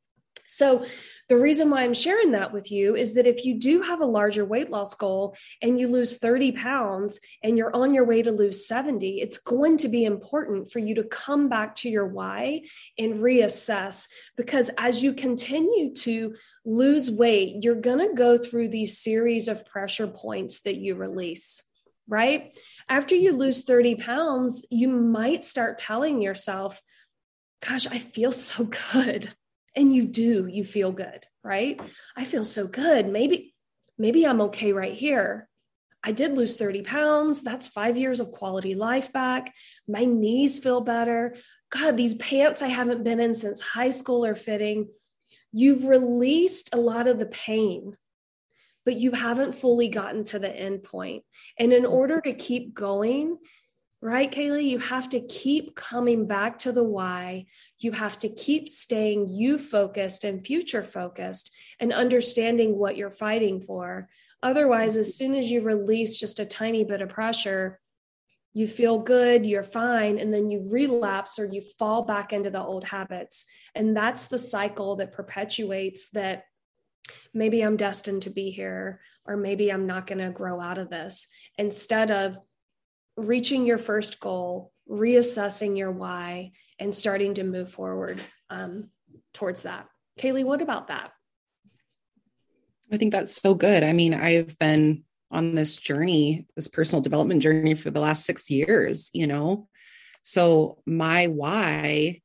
So, 0.48 0.86
The 1.28 1.38
reason 1.38 1.72
why 1.72 1.82
I'm 1.82 1.96
sharing 1.96 2.34
that 2.34 2.54
with 2.54 2.72
you 2.72 2.96
is 2.96 3.16
that 3.16 3.26
if 3.26 3.46
you 3.46 3.60
do 3.60 3.82
have 3.82 4.00
a 4.00 4.06
larger 4.06 4.46
weight 4.46 4.70
loss 4.70 4.94
goal 4.94 5.36
and 5.60 5.80
you 5.80 5.88
lose 5.88 6.20
30 6.20 6.52
pounds 6.52 7.20
and 7.42 7.58
you're 7.58 7.76
on 7.76 7.96
your 7.96 8.06
way 8.06 8.22
to 8.22 8.32
lose 8.32 8.68
70, 8.68 9.22
it's 9.22 9.40
going 9.40 9.78
to 9.78 9.88
be 9.88 10.06
important 10.06 10.72
for 10.72 10.78
you 10.78 10.94
to 10.96 11.04
come 11.04 11.50
back 11.50 11.76
to 11.78 11.90
your 11.90 12.06
why 12.06 12.62
and 13.00 13.16
reassess 13.16 14.08
because 14.38 14.70
as 14.78 15.02
you 15.02 15.14
continue 15.14 15.96
to 15.96 16.36
lose 16.64 17.10
weight, 17.10 17.64
you're 17.64 17.74
going 17.74 18.08
to 18.08 18.14
go 18.14 18.38
through 18.38 18.68
these 18.68 19.00
series 19.00 19.48
of 19.48 19.66
pressure 19.66 20.08
points 20.08 20.62
that 20.62 20.76
you 20.76 20.94
release, 20.94 21.64
right? 22.08 22.56
After 22.88 23.16
you 23.16 23.36
lose 23.36 23.64
30 23.64 23.96
pounds, 23.96 24.64
you 24.70 24.90
might 24.90 25.44
start 25.44 25.80
telling 25.80 26.22
yourself, 26.22 26.80
Gosh, 27.68 27.88
I 27.88 27.98
feel 27.98 28.32
so 28.32 28.64
good 28.94 29.34
and 29.76 29.94
you 29.94 30.06
do 30.06 30.48
you 30.48 30.64
feel 30.64 30.92
good 30.92 31.26
right? 31.46 31.80
I 32.18 32.26
feel 32.26 32.44
so 32.44 32.68
good. 32.68 33.08
Maybe 33.08 33.54
maybe 33.98 34.28
i'm 34.28 34.42
okay 34.42 34.74
right 34.74 34.94
here. 34.94 35.48
I 36.04 36.12
did 36.12 36.36
lose 36.36 36.58
30 36.58 36.82
pounds. 36.82 37.42
That's 37.42 37.68
five 37.68 37.96
years 37.96 38.20
of 38.20 38.32
quality 38.32 38.76
life 38.76 39.14
back. 39.14 39.54
My 39.88 40.06
knees 40.06 40.60
feel 40.60 40.82
better. 40.82 41.36
God 41.72 41.96
these 41.96 42.16
pants 42.16 42.62
i 42.62 42.68
haven't 42.68 43.04
been 43.04 43.20
in 43.20 43.34
since 43.34 43.62
high 43.62 43.92
school 43.92 44.26
are 44.26 44.36
fitting. 44.36 44.90
You've 45.54 45.86
released 45.86 46.72
a 46.74 46.78
lot 46.78 47.08
of 47.08 47.20
the 47.20 47.28
pain 47.28 47.96
but 48.84 48.98
you 48.98 49.10
haven't 49.10 49.56
fully 49.56 49.88
gotten 49.88 50.24
to 50.24 50.38
the 50.38 50.48
end 50.48 50.84
point. 50.84 51.24
And 51.58 51.74
in 51.74 51.88
order 51.88 52.22
to 52.22 52.34
keep 52.34 52.76
going 52.76 53.40
right, 54.06 54.32
Kaylee? 54.32 54.70
You 54.70 54.80
have 54.80 55.10
to 55.10 55.20
keep 55.20 55.76
coming 55.76 56.28
back 56.28 56.60
to 56.60 56.72
the 56.72 56.84
why. 56.84 57.46
You 57.80 57.92
have 57.94 58.20
to 58.20 58.30
keep 58.30 58.70
staying 58.70 59.30
you 59.30 59.58
focused 59.58 60.24
and 60.24 60.46
future 60.46 60.84
focused 60.84 61.52
and 61.80 61.92
understanding 61.92 62.78
what 62.78 62.98
you're 62.98 63.10
fighting 63.10 63.62
for. 63.62 64.08
Otherwise, 64.44 64.96
as 64.96 65.16
soon 65.16 65.36
as 65.36 65.50
you 65.50 65.62
release 65.62 66.18
just 66.18 66.40
a 66.40 66.46
tiny 66.46 66.84
bit 66.84 67.02
of 67.02 67.10
pressure, 67.10 67.80
you 68.54 68.68
feel 68.68 69.00
good, 69.00 69.46
you're 69.46 69.64
fine, 69.64 70.20
and 70.20 70.34
then 70.34 70.50
you 70.50 70.70
relapse 70.72 71.40
or 71.40 71.46
you 71.46 71.62
fall 71.62 72.04
back 72.04 72.32
into 72.32 72.50
the 72.50 72.64
old 72.64 72.86
habits. 72.86 73.46
And 73.74 73.98
that's 73.98 74.26
the 74.26 74.38
cycle 74.38 74.96
that 74.98 75.14
perpetuates 75.14 76.12
that 76.12 76.44
maybe 77.34 77.62
I'm 77.62 77.76
destined 77.76 78.22
to 78.22 78.30
be 78.30 78.52
here, 78.52 79.02
or 79.26 79.36
maybe 79.36 79.72
I'm 79.72 79.88
not 79.88 80.08
going 80.08 80.20
to 80.20 80.30
grow 80.30 80.62
out 80.62 80.78
of 80.78 80.90
this. 80.90 81.28
Instead 81.58 82.12
of 82.12 82.38
reaching 83.18 83.66
your 83.66 83.78
first 83.78 84.20
goal, 84.20 84.72
reassessing 84.90 85.78
your 85.78 85.92
why, 85.92 86.52
and 86.80 86.94
starting 86.94 87.36
to 87.36 87.44
move 87.44 87.72
forward 87.72 88.22
um, 88.50 88.90
towards 89.34 89.64
that. 89.64 89.88
Kaylee, 90.20 90.46
what 90.46 90.62
about 90.62 90.88
that? 90.88 91.12
I 92.92 92.98
think 92.98 93.12
that's 93.12 93.42
so 93.42 93.56
good. 93.56 93.84
I 93.84 93.94
mean, 93.94 94.14
I've 94.14 94.58
been 94.60 95.04
on 95.32 95.56
this 95.56 95.76
journey, 95.76 96.46
this 96.56 96.68
personal 96.68 97.02
development 97.02 97.42
journey 97.42 97.74
for 97.74 97.90
the 97.90 98.00
last 98.00 98.26
six 98.26 98.50
years, 98.50 99.10
you 99.14 99.28
know? 99.28 99.68
So 100.22 100.82
my 100.86 101.28
why, 101.28 102.22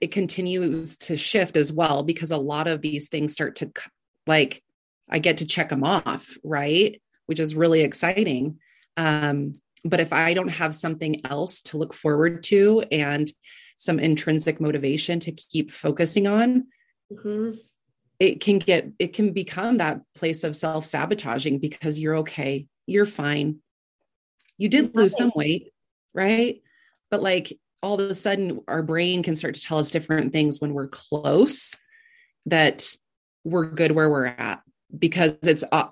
it 0.00 0.12
continues 0.12 0.96
to 0.96 1.16
shift 1.16 1.56
as 1.56 1.72
well 1.72 2.02
because 2.02 2.30
a 2.30 2.38
lot 2.38 2.66
of 2.66 2.80
these 2.80 3.08
things 3.08 3.32
start 3.32 3.56
to 3.56 3.72
like, 4.26 4.62
I 5.10 5.18
get 5.18 5.38
to 5.38 5.46
check 5.46 5.68
them 5.68 5.84
off, 5.84 6.36
right? 6.42 7.00
Which 7.26 7.40
is 7.40 7.54
really 7.54 7.80
exciting. 7.80 8.58
Um, 8.96 9.54
but 9.84 10.00
if 10.00 10.12
I 10.12 10.34
don't 10.34 10.48
have 10.48 10.74
something 10.74 11.24
else 11.24 11.62
to 11.62 11.78
look 11.78 11.94
forward 11.94 12.42
to 12.44 12.84
and 12.90 13.30
some 13.76 13.98
intrinsic 13.98 14.60
motivation 14.60 15.20
to 15.20 15.32
keep 15.32 15.70
focusing 15.70 16.26
on, 16.26 16.66
mm-hmm. 17.12 17.56
it 18.18 18.40
can 18.40 18.58
get, 18.58 18.88
it 18.98 19.12
can 19.14 19.32
become 19.32 19.76
that 19.76 20.00
place 20.14 20.44
of 20.44 20.56
self 20.56 20.84
sabotaging 20.84 21.58
because 21.58 21.98
you're 21.98 22.16
okay, 22.16 22.66
you're 22.86 23.06
fine. 23.06 23.58
You 24.58 24.68
did 24.68 24.94
lose 24.94 25.16
some 25.16 25.32
weight, 25.36 25.72
right? 26.14 26.62
But 27.10 27.22
like 27.22 27.58
all 27.82 28.00
of 28.00 28.10
a 28.10 28.14
sudden, 28.14 28.60
our 28.66 28.82
brain 28.82 29.22
can 29.22 29.36
start 29.36 29.54
to 29.54 29.60
tell 29.60 29.78
us 29.78 29.90
different 29.90 30.32
things 30.32 30.60
when 30.60 30.72
we're 30.72 30.88
close 30.88 31.76
that 32.46 32.96
we're 33.44 33.66
good 33.66 33.92
where 33.92 34.10
we're 34.10 34.26
at 34.26 34.62
because 34.96 35.36
it's 35.42 35.64
uh, 35.72 35.88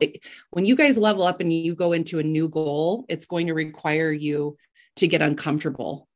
when 0.51 0.65
you 0.65 0.77
guys 0.77 0.99
level 0.99 1.25
up 1.25 1.41
and 1.41 1.53
you 1.53 1.75
go 1.75 1.93
into 1.93 2.19
a 2.19 2.23
new 2.23 2.49
goal, 2.49 3.05
it's 3.09 3.27
going 3.27 3.49
to 3.49 3.55
require 3.55 4.13
you 4.13 4.57
to 4.97 5.09
get 5.09 5.23
uncomfortable. 5.23 6.09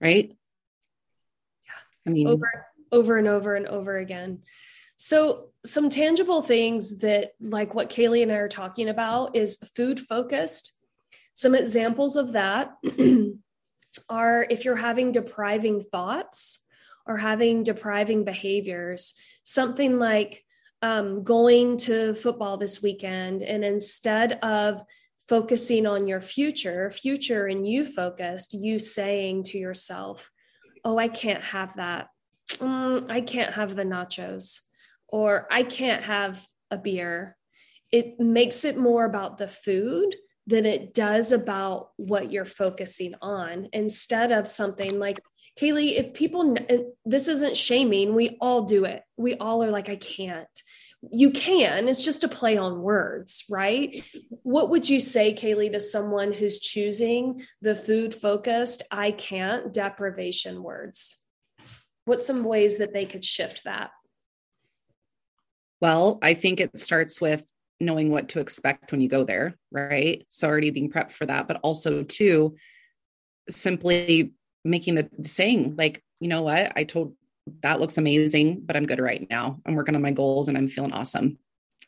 Right? 0.00 0.32
Yeah. 1.64 1.72
I 2.06 2.10
mean, 2.10 2.26
over 2.26 2.66
over 2.92 3.18
and 3.18 3.28
over 3.28 3.54
and 3.54 3.66
over 3.66 3.96
again. 3.96 4.42
So, 4.96 5.50
some 5.64 5.90
tangible 5.90 6.42
things 6.42 6.98
that, 6.98 7.32
like 7.40 7.74
what 7.74 7.90
Kaylee 7.90 8.22
and 8.22 8.32
I 8.32 8.36
are 8.36 8.48
talking 8.48 8.88
about, 8.88 9.36
is 9.36 9.56
food 9.74 10.00
focused. 10.00 10.72
Some 11.34 11.54
examples 11.54 12.16
of 12.16 12.32
that 12.32 12.72
are 14.08 14.46
if 14.48 14.64
you're 14.64 14.76
having 14.76 15.12
depriving 15.12 15.84
thoughts 15.92 16.62
or 17.06 17.18
having 17.18 17.62
depriving 17.62 18.24
behaviors, 18.24 19.14
something 19.42 19.98
like 19.98 20.42
um, 20.82 21.24
going 21.24 21.76
to 21.78 22.14
football 22.14 22.56
this 22.56 22.82
weekend 22.82 23.42
and 23.42 23.64
instead 23.64 24.38
of 24.42 24.82
focusing 25.28 25.86
on 25.86 26.06
your 26.06 26.20
future, 26.20 26.90
future 26.90 27.46
and 27.46 27.66
you 27.66 27.84
focused, 27.84 28.54
you 28.54 28.78
saying 28.78 29.42
to 29.44 29.58
yourself, 29.58 30.30
Oh, 30.84 30.98
I 30.98 31.08
can't 31.08 31.42
have 31.42 31.74
that. 31.76 32.08
Mm, 32.48 33.10
I 33.10 33.20
can't 33.20 33.54
have 33.54 33.74
the 33.74 33.82
nachos, 33.82 34.60
or 35.08 35.48
I 35.50 35.64
can't 35.64 36.04
have 36.04 36.46
a 36.70 36.78
beer. 36.78 37.36
It 37.90 38.20
makes 38.20 38.64
it 38.64 38.78
more 38.78 39.04
about 39.04 39.38
the 39.38 39.48
food 39.48 40.14
than 40.46 40.64
it 40.64 40.94
does 40.94 41.32
about 41.32 41.90
what 41.96 42.30
you're 42.30 42.44
focusing 42.44 43.14
on 43.20 43.68
instead 43.72 44.30
of 44.30 44.46
something 44.46 45.00
like 45.00 45.18
Kaylee, 45.60 45.98
if 45.98 46.12
people, 46.12 46.54
uh, 46.68 46.76
this 47.04 47.28
isn't 47.28 47.56
shaming, 47.56 48.14
we 48.14 48.36
all 48.40 48.62
do 48.62 48.84
it. 48.84 49.02
We 49.16 49.36
all 49.36 49.64
are 49.64 49.70
like, 49.70 49.88
I 49.88 49.96
can't. 49.96 50.48
You 51.10 51.30
can, 51.30 51.88
it's 51.88 52.02
just 52.02 52.24
a 52.24 52.28
play 52.28 52.56
on 52.56 52.82
words, 52.82 53.44
right? 53.48 54.02
What 54.42 54.70
would 54.70 54.88
you 54.88 55.00
say, 55.00 55.34
Kaylee, 55.34 55.72
to 55.72 55.80
someone 55.80 56.32
who's 56.32 56.58
choosing 56.58 57.42
the 57.62 57.74
food 57.74 58.14
focused, 58.14 58.82
I 58.90 59.12
can't 59.12 59.72
deprivation 59.72 60.62
words? 60.62 61.22
What's 62.04 62.26
some 62.26 62.44
ways 62.44 62.78
that 62.78 62.92
they 62.92 63.06
could 63.06 63.24
shift 63.24 63.64
that? 63.64 63.90
Well, 65.80 66.18
I 66.22 66.34
think 66.34 66.60
it 66.60 66.78
starts 66.78 67.20
with 67.20 67.44
knowing 67.78 68.10
what 68.10 68.30
to 68.30 68.40
expect 68.40 68.90
when 68.90 69.00
you 69.00 69.08
go 69.08 69.24
there, 69.24 69.54
right? 69.70 70.24
So 70.28 70.48
already 70.48 70.70
being 70.70 70.90
prepped 70.90 71.12
for 71.12 71.26
that, 71.26 71.46
but 71.46 71.60
also 71.62 72.02
too, 72.02 72.56
simply 73.48 74.32
making 74.66 74.96
the 74.96 75.08
saying 75.22 75.76
like, 75.76 76.02
you 76.20 76.28
know 76.28 76.42
what, 76.42 76.72
I 76.76 76.84
told 76.84 77.14
that 77.62 77.80
looks 77.80 77.98
amazing, 77.98 78.62
but 78.64 78.76
I'm 78.76 78.86
good 78.86 78.98
right 78.98 79.26
now. 79.30 79.60
I'm 79.64 79.74
working 79.74 79.94
on 79.94 80.02
my 80.02 80.10
goals 80.10 80.48
and 80.48 80.58
I'm 80.58 80.68
feeling 80.68 80.92
awesome. 80.92 81.38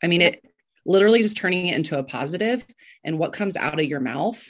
I 0.01 0.07
mean, 0.07 0.21
it 0.21 0.43
literally 0.85 1.21
just 1.21 1.37
turning 1.37 1.67
it 1.67 1.75
into 1.75 1.99
a 1.99 2.03
positive 2.03 2.65
and 3.03 3.19
what 3.19 3.33
comes 3.33 3.57
out 3.57 3.79
of 3.79 3.85
your 3.85 3.99
mouth 3.99 4.49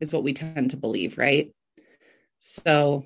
is 0.00 0.12
what 0.12 0.24
we 0.24 0.32
tend 0.32 0.70
to 0.70 0.76
believe, 0.76 1.18
right? 1.18 1.52
So 2.40 3.04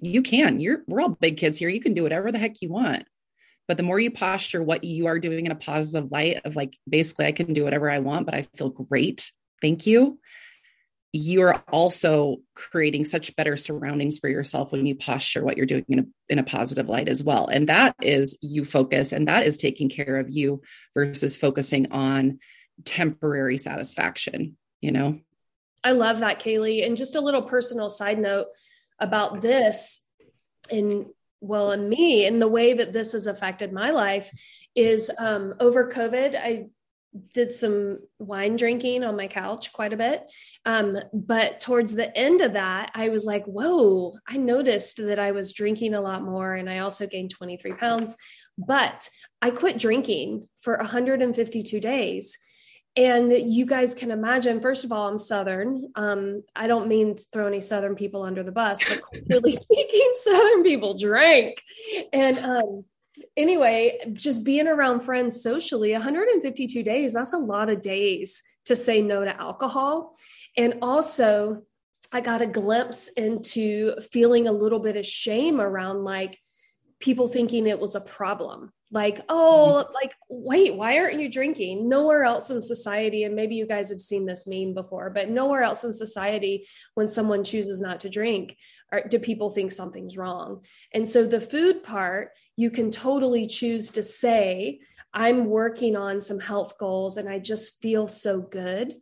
you 0.00 0.22
can, 0.22 0.60
you're, 0.60 0.82
we're 0.86 1.00
all 1.00 1.08
big 1.08 1.38
kids 1.38 1.58
here. 1.58 1.68
You 1.68 1.80
can 1.80 1.94
do 1.94 2.02
whatever 2.02 2.30
the 2.30 2.38
heck 2.38 2.60
you 2.60 2.68
want. 2.68 3.06
But 3.66 3.78
the 3.78 3.82
more 3.82 3.98
you 3.98 4.10
posture 4.12 4.62
what 4.62 4.84
you 4.84 5.06
are 5.06 5.18
doing 5.18 5.46
in 5.46 5.52
a 5.52 5.56
positive 5.56 6.12
light 6.12 6.40
of 6.44 6.54
like, 6.54 6.76
basically, 6.88 7.26
I 7.26 7.32
can 7.32 7.52
do 7.52 7.64
whatever 7.64 7.90
I 7.90 7.98
want, 7.98 8.26
but 8.26 8.34
I 8.34 8.42
feel 8.54 8.68
great. 8.68 9.32
Thank 9.60 9.86
you 9.86 10.20
you're 11.16 11.54
also 11.72 12.36
creating 12.54 13.04
such 13.04 13.34
better 13.36 13.56
surroundings 13.56 14.18
for 14.18 14.28
yourself 14.28 14.72
when 14.72 14.86
you 14.86 14.94
posture 14.94 15.44
what 15.44 15.56
you're 15.56 15.66
doing 15.66 15.84
in 15.88 15.98
a, 15.98 16.04
in 16.28 16.38
a 16.38 16.44
positive 16.44 16.88
light 16.88 17.08
as 17.08 17.22
well. 17.22 17.46
And 17.48 17.68
that 17.68 17.96
is 18.02 18.36
you 18.40 18.64
focus 18.64 19.12
and 19.12 19.28
that 19.28 19.46
is 19.46 19.56
taking 19.56 19.88
care 19.88 20.18
of 20.18 20.30
you 20.30 20.62
versus 20.94 21.36
focusing 21.36 21.92
on 21.92 22.38
temporary 22.84 23.58
satisfaction 23.58 24.56
you 24.80 24.92
know? 24.92 25.18
I 25.82 25.92
love 25.92 26.20
that 26.20 26.40
kaylee. 26.40 26.86
And 26.86 26.96
just 26.96 27.16
a 27.16 27.20
little 27.20 27.42
personal 27.42 27.88
side 27.88 28.18
note 28.18 28.46
about 29.00 29.40
this 29.40 30.04
and 30.70 31.06
well 31.40 31.70
and 31.70 31.88
me 31.88 32.26
and 32.26 32.40
the 32.40 32.48
way 32.48 32.74
that 32.74 32.92
this 32.92 33.12
has 33.12 33.26
affected 33.26 33.72
my 33.72 33.90
life 33.90 34.30
is 34.74 35.10
um, 35.18 35.54
over 35.60 35.92
covid 35.92 36.34
i 36.34 36.66
did 37.32 37.52
some 37.52 37.98
wine 38.18 38.56
drinking 38.56 39.04
on 39.04 39.16
my 39.16 39.28
couch 39.28 39.72
quite 39.72 39.92
a 39.92 39.96
bit. 39.96 40.24
Um, 40.64 40.98
but 41.12 41.60
towards 41.60 41.94
the 41.94 42.16
end 42.16 42.40
of 42.40 42.54
that, 42.54 42.90
I 42.94 43.08
was 43.08 43.24
like, 43.24 43.44
whoa, 43.44 44.16
I 44.28 44.36
noticed 44.36 44.96
that 44.98 45.18
I 45.18 45.32
was 45.32 45.52
drinking 45.52 45.94
a 45.94 46.00
lot 46.00 46.22
more. 46.22 46.54
And 46.54 46.68
I 46.68 46.78
also 46.78 47.06
gained 47.06 47.30
23 47.30 47.72
pounds. 47.74 48.16
But 48.58 49.08
I 49.42 49.50
quit 49.50 49.78
drinking 49.78 50.48
for 50.60 50.76
152 50.78 51.80
days. 51.80 52.38
and 52.96 53.30
you 53.30 53.66
guys 53.66 53.94
can 53.94 54.10
imagine 54.10 54.60
first 54.60 54.84
of 54.84 54.90
all 54.90 55.06
i'm 55.06 55.18
southern 55.18 55.92
um, 55.96 56.42
i 56.54 56.66
don't 56.66 56.88
mean 56.88 57.14
to 57.16 57.24
throw 57.30 57.46
any 57.46 57.60
southern 57.60 57.94
people 57.94 58.22
under 58.22 58.42
the 58.42 58.52
bus 58.52 58.82
but 58.88 59.02
really 59.28 59.52
speaking 59.52 60.12
southern 60.14 60.62
people 60.62 60.96
drank 60.96 61.62
and 62.12 62.38
um, 62.38 62.84
anyway 63.36 63.98
just 64.12 64.44
being 64.44 64.68
around 64.68 65.00
friends 65.00 65.42
socially 65.42 65.92
152 65.92 66.82
days 66.82 67.12
that's 67.12 67.32
a 67.32 67.38
lot 67.38 67.70
of 67.70 67.80
days 67.80 68.42
to 68.64 68.74
say 68.74 69.00
no 69.00 69.24
to 69.24 69.40
alcohol. 69.40 70.16
And 70.56 70.78
also 70.82 71.62
i 72.12 72.20
got 72.20 72.42
a 72.42 72.46
glimpse 72.46 73.08
into 73.08 74.00
feeling 74.00 74.46
a 74.46 74.52
little 74.52 74.80
bit 74.80 74.96
of 74.96 75.06
shame 75.06 75.60
around 75.60 76.04
like 76.04 76.38
people 77.00 77.28
thinking 77.28 77.66
it 77.66 77.80
was 77.80 77.94
a 77.94 78.00
problem 78.00 78.72
like 78.92 79.20
oh 79.28 79.84
mm-hmm. 79.84 79.94
like 79.94 80.14
wait 80.28 80.74
why 80.74 80.98
aren't 80.98 81.20
you 81.20 81.30
drinking? 81.30 81.88
Nowhere 81.88 82.24
else 82.24 82.50
in 82.50 82.60
society 82.60 83.24
and 83.24 83.34
maybe 83.34 83.56
you 83.56 83.66
guys 83.66 83.90
have 83.90 84.00
seen 84.00 84.26
this 84.26 84.46
meme 84.46 84.74
before 84.74 85.10
but 85.10 85.28
nowhere 85.28 85.62
else 85.62 85.84
in 85.84 85.92
society 85.92 86.66
when 86.94 87.08
someone 87.08 87.42
chooses 87.42 87.80
not 87.80 88.00
to 88.00 88.10
drink 88.10 88.56
do 89.08 89.18
people 89.18 89.50
think 89.50 89.72
something's 89.72 90.16
wrong. 90.16 90.64
And 90.92 91.08
so 91.08 91.26
the 91.26 91.40
food 91.40 91.82
part 91.82 92.30
you 92.56 92.70
can 92.70 92.90
totally 92.90 93.46
choose 93.46 93.90
to 93.90 94.02
say 94.02 94.80
i'm 95.12 95.46
working 95.46 95.96
on 95.96 96.20
some 96.20 96.38
health 96.38 96.78
goals 96.78 97.16
and 97.16 97.28
i 97.28 97.38
just 97.38 97.80
feel 97.82 98.08
so 98.08 98.40
good 98.40 98.94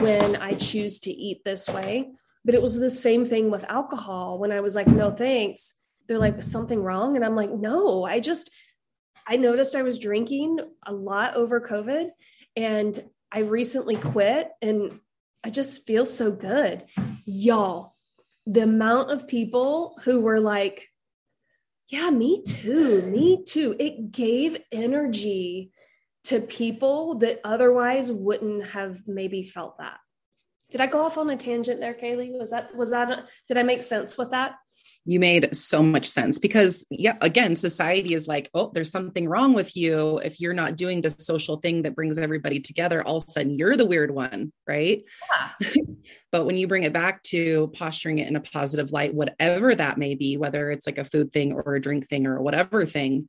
when 0.00 0.36
i 0.36 0.54
choose 0.54 0.98
to 1.00 1.10
eat 1.10 1.44
this 1.44 1.68
way. 1.68 2.10
But 2.44 2.54
it 2.54 2.62
was 2.62 2.76
the 2.76 2.88
same 2.88 3.24
thing 3.24 3.50
with 3.50 3.64
alcohol. 3.68 4.38
When 4.38 4.50
i 4.50 4.60
was 4.60 4.74
like 4.74 4.88
no 4.88 5.12
thanks 5.12 5.74
they're 6.08 6.18
like 6.18 6.42
something 6.42 6.82
wrong? 6.82 7.16
And 7.16 7.24
i'm 7.24 7.36
like 7.36 7.50
no 7.50 8.04
i 8.04 8.18
just 8.18 8.50
I 9.28 9.36
noticed 9.36 9.76
I 9.76 9.82
was 9.82 9.98
drinking 9.98 10.58
a 10.86 10.92
lot 10.92 11.34
over 11.34 11.60
COVID 11.60 12.08
and 12.56 12.98
I 13.30 13.40
recently 13.40 13.96
quit 13.96 14.50
and 14.62 15.00
I 15.44 15.50
just 15.50 15.86
feel 15.86 16.06
so 16.06 16.32
good. 16.32 16.84
Y'all, 17.26 17.94
the 18.46 18.62
amount 18.62 19.10
of 19.10 19.28
people 19.28 20.00
who 20.04 20.20
were 20.20 20.40
like, 20.40 20.88
yeah, 21.88 22.08
me 22.08 22.42
too, 22.42 23.02
me 23.02 23.44
too. 23.44 23.76
It 23.78 24.12
gave 24.12 24.62
energy 24.72 25.72
to 26.24 26.40
people 26.40 27.16
that 27.16 27.40
otherwise 27.44 28.10
wouldn't 28.10 28.66
have 28.68 28.98
maybe 29.06 29.44
felt 29.44 29.78
that. 29.78 29.98
Did 30.70 30.80
I 30.80 30.86
go 30.86 31.02
off 31.02 31.18
on 31.18 31.30
a 31.30 31.36
tangent 31.36 31.80
there, 31.80 31.94
Kaylee? 31.94 32.38
Was 32.38 32.50
that, 32.50 32.74
was 32.74 32.90
that, 32.90 33.10
a, 33.10 33.24
did 33.46 33.58
I 33.58 33.62
make 33.62 33.82
sense 33.82 34.16
with 34.16 34.30
that? 34.30 34.54
You 35.04 35.18
made 35.18 35.54
so 35.54 35.82
much 35.82 36.06
sense 36.06 36.38
because 36.38 36.84
yeah 36.90 37.16
again 37.22 37.56
society 37.56 38.12
is 38.14 38.28
like 38.28 38.50
oh 38.52 38.70
there's 38.74 38.90
something 38.90 39.26
wrong 39.26 39.54
with 39.54 39.74
you 39.74 40.18
if 40.18 40.40
you're 40.40 40.52
not 40.52 40.76
doing 40.76 41.00
this 41.00 41.16
social 41.18 41.56
thing 41.56 41.82
that 41.82 41.94
brings 41.94 42.18
everybody 42.18 42.60
together 42.60 43.02
all 43.02 43.16
of 43.16 43.24
a 43.26 43.30
sudden 43.30 43.54
you're 43.54 43.76
the 43.76 43.86
weird 43.86 44.10
one 44.10 44.52
right 44.66 45.04
yeah. 45.60 45.70
but 46.32 46.44
when 46.44 46.56
you 46.56 46.66
bring 46.66 46.82
it 46.82 46.92
back 46.92 47.22
to 47.22 47.70
posturing 47.74 48.18
it 48.18 48.28
in 48.28 48.36
a 48.36 48.40
positive 48.40 48.92
light 48.92 49.14
whatever 49.14 49.74
that 49.74 49.96
may 49.96 50.14
be 50.14 50.36
whether 50.36 50.70
it's 50.70 50.86
like 50.86 50.98
a 50.98 51.04
food 51.04 51.32
thing 51.32 51.52
or 51.52 51.74
a 51.74 51.80
drink 51.80 52.06
thing 52.06 52.26
or 52.26 52.40
whatever 52.42 52.84
thing 52.84 53.28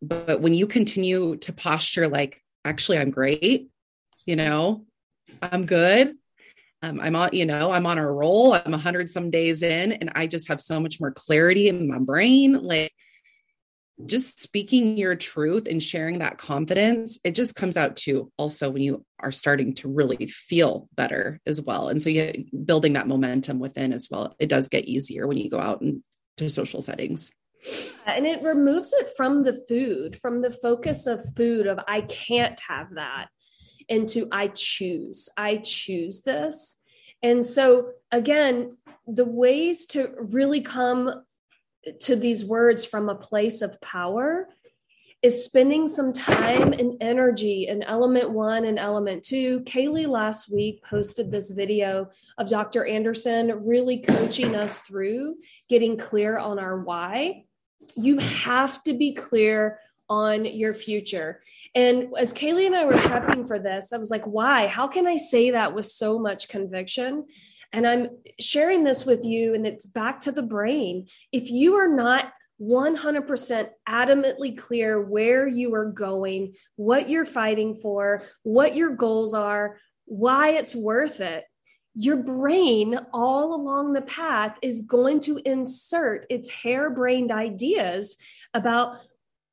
but 0.00 0.40
when 0.40 0.54
you 0.54 0.66
continue 0.66 1.36
to 1.36 1.52
posture 1.52 2.06
like 2.06 2.40
actually 2.64 2.98
i'm 2.98 3.10
great 3.10 3.68
you 4.24 4.36
know 4.36 4.84
i'm 5.42 5.66
good 5.66 6.14
um, 6.84 7.00
I'm 7.00 7.16
on, 7.16 7.30
you 7.32 7.46
know, 7.46 7.70
I'm 7.70 7.86
on 7.86 7.98
a 7.98 8.10
roll. 8.10 8.52
I'm 8.52 8.74
a 8.74 8.78
hundred 8.78 9.08
some 9.08 9.30
days 9.30 9.62
in, 9.62 9.92
and 9.92 10.10
I 10.14 10.26
just 10.26 10.48
have 10.48 10.60
so 10.60 10.78
much 10.80 11.00
more 11.00 11.12
clarity 11.12 11.68
in 11.68 11.88
my 11.88 11.98
brain. 11.98 12.52
Like 12.62 12.92
just 14.06 14.40
speaking 14.40 14.98
your 14.98 15.14
truth 15.14 15.66
and 15.66 15.82
sharing 15.82 16.18
that 16.18 16.36
confidence, 16.36 17.18
it 17.24 17.32
just 17.32 17.54
comes 17.54 17.76
out 17.76 17.96
too. 17.96 18.30
Also, 18.36 18.70
when 18.70 18.82
you 18.82 19.04
are 19.20 19.32
starting 19.32 19.74
to 19.76 19.88
really 19.88 20.26
feel 20.26 20.88
better 20.94 21.40
as 21.46 21.60
well, 21.60 21.88
and 21.88 22.02
so 22.02 22.10
you 22.10 22.44
building 22.64 22.92
that 22.94 23.08
momentum 23.08 23.58
within 23.60 23.92
as 23.92 24.08
well. 24.10 24.34
It 24.38 24.48
does 24.48 24.68
get 24.68 24.84
easier 24.84 25.26
when 25.26 25.38
you 25.38 25.48
go 25.48 25.60
out 25.60 25.80
into 25.80 26.50
social 26.50 26.82
settings. 26.82 27.32
And 28.04 28.26
it 28.26 28.42
removes 28.42 28.92
it 28.92 29.08
from 29.16 29.42
the 29.42 29.58
food, 29.66 30.20
from 30.20 30.42
the 30.42 30.50
focus 30.50 31.06
of 31.06 31.22
food 31.34 31.66
of 31.66 31.78
I 31.88 32.02
can't 32.02 32.60
have 32.68 32.96
that 32.96 33.28
into 33.88 34.28
I 34.32 34.48
choose, 34.48 35.28
I 35.36 35.58
choose 35.58 36.22
this. 36.22 36.80
And 37.22 37.44
so, 37.44 37.92
again, 38.10 38.76
the 39.06 39.24
ways 39.24 39.86
to 39.86 40.10
really 40.18 40.60
come 40.60 41.24
to 42.00 42.16
these 42.16 42.44
words 42.44 42.84
from 42.84 43.08
a 43.08 43.14
place 43.14 43.62
of 43.62 43.80
power 43.80 44.48
is 45.24 45.42
spending 45.42 45.88
some 45.88 46.12
time 46.12 46.74
and 46.74 46.98
energy 47.00 47.66
in 47.66 47.82
element 47.82 48.30
one 48.30 48.66
and 48.66 48.78
element 48.78 49.22
two. 49.22 49.60
Kaylee 49.60 50.06
last 50.06 50.52
week 50.52 50.84
posted 50.84 51.30
this 51.30 51.50
video 51.50 52.10
of 52.36 52.50
Dr. 52.50 52.84
Andersen 52.84 53.66
really 53.66 54.00
coaching 54.02 54.54
us 54.54 54.80
through 54.80 55.36
getting 55.70 55.96
clear 55.96 56.36
on 56.36 56.58
our 56.58 56.78
why. 56.82 57.44
You 57.96 58.18
have 58.18 58.82
to 58.82 58.92
be 58.92 59.14
clear 59.14 59.78
on 60.08 60.44
your 60.44 60.74
future. 60.74 61.40
And 61.74 62.08
as 62.18 62.32
Kaylee 62.32 62.66
and 62.66 62.76
I 62.76 62.84
were 62.84 62.92
prepping 62.92 63.46
for 63.46 63.58
this, 63.58 63.92
I 63.92 63.98
was 63.98 64.10
like, 64.10 64.24
why? 64.24 64.66
How 64.66 64.86
can 64.86 65.06
I 65.06 65.16
say 65.16 65.52
that 65.52 65.74
with 65.74 65.86
so 65.86 66.18
much 66.18 66.48
conviction? 66.48 67.26
And 67.72 67.86
I'm 67.86 68.10
sharing 68.38 68.84
this 68.84 69.04
with 69.04 69.24
you, 69.24 69.54
and 69.54 69.66
it's 69.66 69.86
back 69.86 70.20
to 70.22 70.32
the 70.32 70.42
brain. 70.42 71.08
If 71.32 71.50
you 71.50 71.74
are 71.74 71.88
not 71.88 72.32
100% 72.60 73.68
adamantly 73.88 74.56
clear 74.56 75.02
where 75.02 75.48
you 75.48 75.74
are 75.74 75.90
going, 75.90 76.54
what 76.76 77.08
you're 77.08 77.24
fighting 77.24 77.74
for, 77.74 78.22
what 78.42 78.76
your 78.76 78.94
goals 78.94 79.34
are, 79.34 79.78
why 80.04 80.50
it's 80.50 80.74
worth 80.74 81.20
it, 81.20 81.44
your 81.94 82.16
brain 82.16 82.98
all 83.12 83.54
along 83.54 83.92
the 83.92 84.02
path 84.02 84.58
is 84.62 84.82
going 84.82 85.20
to 85.20 85.40
insert 85.44 86.26
its 86.28 86.50
harebrained 86.50 87.30
ideas 87.30 88.16
about 88.52 88.98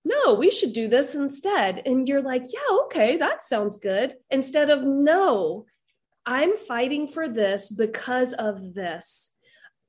no, 0.04 0.34
we 0.34 0.50
should 0.50 0.74
do 0.74 0.88
this 0.88 1.16
instead. 1.16 1.82
And 1.86 2.08
you're 2.08 2.22
like, 2.22 2.44
yeah, 2.52 2.76
okay, 2.86 3.18
that 3.18 3.44
sounds 3.44 3.78
good. 3.78 4.16
Instead 4.30 4.70
of, 4.70 4.84
no, 4.84 5.66
I'm 6.26 6.58
fighting 6.58 7.08
for 7.08 7.28
this 7.28 7.70
because 7.70 8.34
of 8.34 8.74
this. 8.74 9.36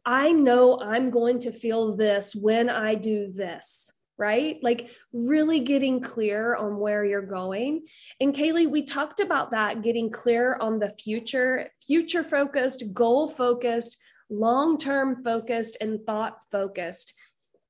I 0.05 0.33
know 0.33 0.79
I'm 0.81 1.11
going 1.11 1.41
to 1.41 1.53
feel 1.53 1.97
this 1.97 2.35
when 2.35 2.69
I 2.69 2.95
do 2.95 3.31
this, 3.33 3.93
right? 4.19 4.59
Like 4.63 4.91
really 5.13 5.61
getting 5.61 6.01
clear 6.01 6.57
on 6.57 6.79
where 6.79 7.05
you're 7.05 7.23
going. 7.23 7.83
And 8.21 8.35
Kaylee, 8.35 8.71
we 8.71 8.83
talked 8.83 9.21
about 9.21 9.53
that 9.53 9.83
getting 9.83 10.11
clear 10.11 10.57
on 10.61 10.79
the 10.79 10.91
future, 10.91 11.71
future 11.87 12.25
focused, 12.25 12.93
goal 12.93 13.29
focused, 13.29 13.97
long 14.29 14.77
term 14.77 15.23
focused, 15.23 15.77
and 15.81 16.05
thought 16.05 16.39
focused 16.51 17.15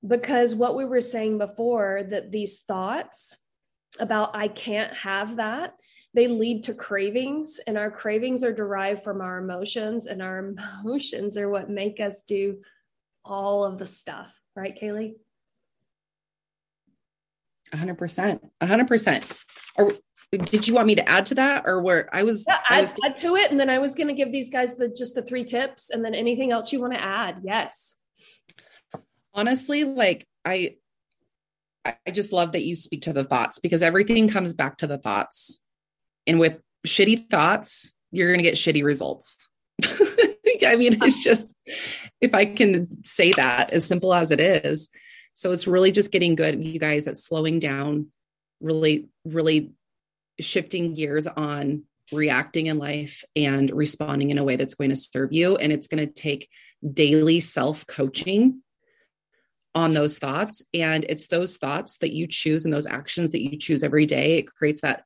because 0.06 0.54
what 0.54 0.76
we 0.76 0.84
were 0.84 1.00
saying 1.00 1.38
before 1.38 2.02
that 2.10 2.30
these 2.30 2.62
thoughts 2.62 3.38
about 4.00 4.34
I 4.34 4.48
can't 4.48 4.92
have 4.94 5.36
that 5.36 5.74
they 6.14 6.28
lead 6.28 6.64
to 6.64 6.74
cravings 6.74 7.60
and 7.66 7.78
our 7.78 7.90
cravings 7.90 8.44
are 8.44 8.52
derived 8.52 9.02
from 9.02 9.20
our 9.20 9.38
emotions 9.38 10.06
and 10.06 10.22
our 10.22 10.54
emotions 10.84 11.38
are 11.38 11.48
what 11.48 11.70
make 11.70 12.00
us 12.00 12.22
do 12.26 12.58
all 13.24 13.64
of 13.64 13.78
the 13.78 13.86
stuff. 13.86 14.34
Right 14.54 14.78
kaylee? 14.80 15.14
100% 17.72 18.40
100% 18.62 19.44
or 19.76 19.94
did 20.30 20.68
you 20.68 20.74
want 20.74 20.86
me 20.86 20.94
to 20.94 21.08
add 21.08 21.24
to 21.24 21.34
that 21.36 21.64
or 21.66 21.80
where 21.80 22.14
i 22.14 22.22
was 22.22 22.44
yeah, 22.46 22.58
I 22.68 22.82
was 22.82 22.92
add, 23.02 23.12
add 23.12 23.18
to 23.20 23.36
it 23.36 23.50
and 23.50 23.58
then 23.58 23.70
i 23.70 23.78
was 23.78 23.94
going 23.94 24.08
to 24.08 24.14
give 24.14 24.30
these 24.30 24.50
guys 24.50 24.76
the 24.76 24.88
just 24.88 25.14
the 25.14 25.22
three 25.22 25.44
tips 25.44 25.88
and 25.88 26.04
then 26.04 26.14
anything 26.14 26.52
else 26.52 26.70
you 26.70 26.82
want 26.82 26.92
to 26.92 27.02
add? 27.02 27.40
Yes 27.42 28.01
honestly, 29.34 29.84
like 29.84 30.26
I 30.44 30.76
I 31.84 32.10
just 32.12 32.32
love 32.32 32.52
that 32.52 32.62
you 32.62 32.74
speak 32.74 33.02
to 33.02 33.12
the 33.12 33.24
thoughts 33.24 33.58
because 33.58 33.82
everything 33.82 34.28
comes 34.28 34.54
back 34.54 34.78
to 34.78 34.86
the 34.86 34.98
thoughts. 34.98 35.60
And 36.26 36.38
with 36.38 36.60
shitty 36.86 37.28
thoughts, 37.28 37.92
you're 38.12 38.28
going 38.28 38.38
to 38.38 38.44
get 38.44 38.54
shitty 38.54 38.84
results. 38.84 39.48
I 39.84 40.76
mean, 40.76 41.02
it's 41.02 41.22
just, 41.22 41.56
if 42.20 42.34
I 42.34 42.44
can 42.44 43.04
say 43.04 43.32
that 43.32 43.70
as 43.70 43.84
simple 43.84 44.14
as 44.14 44.30
it 44.30 44.40
is. 44.40 44.88
So 45.34 45.50
it's 45.50 45.66
really 45.66 45.90
just 45.90 46.12
getting 46.12 46.36
good, 46.36 46.64
you 46.64 46.78
guys, 46.78 47.08
at 47.08 47.16
slowing 47.16 47.58
down, 47.58 48.08
really, 48.60 49.08
really 49.24 49.72
shifting 50.38 50.94
gears 50.94 51.26
on 51.26 51.84
reacting 52.12 52.66
in 52.66 52.78
life 52.78 53.24
and 53.34 53.70
responding 53.70 54.30
in 54.30 54.38
a 54.38 54.44
way 54.44 54.56
that's 54.56 54.74
going 54.74 54.90
to 54.90 54.96
serve 54.96 55.32
you. 55.32 55.56
And 55.56 55.72
it's 55.72 55.88
going 55.88 56.06
to 56.06 56.12
take 56.12 56.48
daily 56.92 57.40
self 57.40 57.86
coaching 57.86 58.62
on 59.74 59.92
those 59.92 60.18
thoughts. 60.18 60.62
And 60.74 61.04
it's 61.08 61.28
those 61.28 61.56
thoughts 61.56 61.98
that 61.98 62.12
you 62.12 62.26
choose 62.26 62.64
and 62.64 62.72
those 62.72 62.87
actions 62.87 63.30
that 63.30 63.42
you 63.42 63.56
choose 63.56 63.82
every 63.82 64.06
day. 64.06 64.38
It 64.38 64.46
creates 64.54 64.80
that 64.82 65.04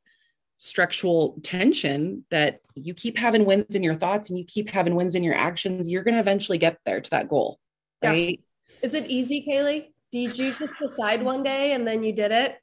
structural 0.56 1.38
tension 1.42 2.24
that 2.30 2.60
you 2.74 2.94
keep 2.94 3.18
having 3.18 3.44
wins 3.44 3.74
in 3.74 3.82
your 3.82 3.94
thoughts 3.94 4.30
and 4.30 4.38
you 4.38 4.44
keep 4.44 4.70
having 4.70 4.94
wins 4.94 5.14
in 5.14 5.22
your 5.22 5.34
actions. 5.34 5.90
You're 5.90 6.02
going 6.02 6.14
to 6.14 6.20
eventually 6.20 6.58
get 6.58 6.78
there 6.84 7.00
to 7.00 7.10
that 7.10 7.28
goal. 7.28 7.58
Right. 8.02 8.40
Yeah. 8.40 8.76
Is 8.82 8.94
it 8.94 9.06
easy, 9.06 9.44
Kaylee? 9.46 9.88
Did 10.12 10.38
you 10.38 10.52
just 10.52 10.78
decide 10.78 11.22
one 11.22 11.42
day 11.42 11.72
and 11.72 11.86
then 11.86 12.02
you 12.02 12.12
did 12.12 12.32
it? 12.32 12.56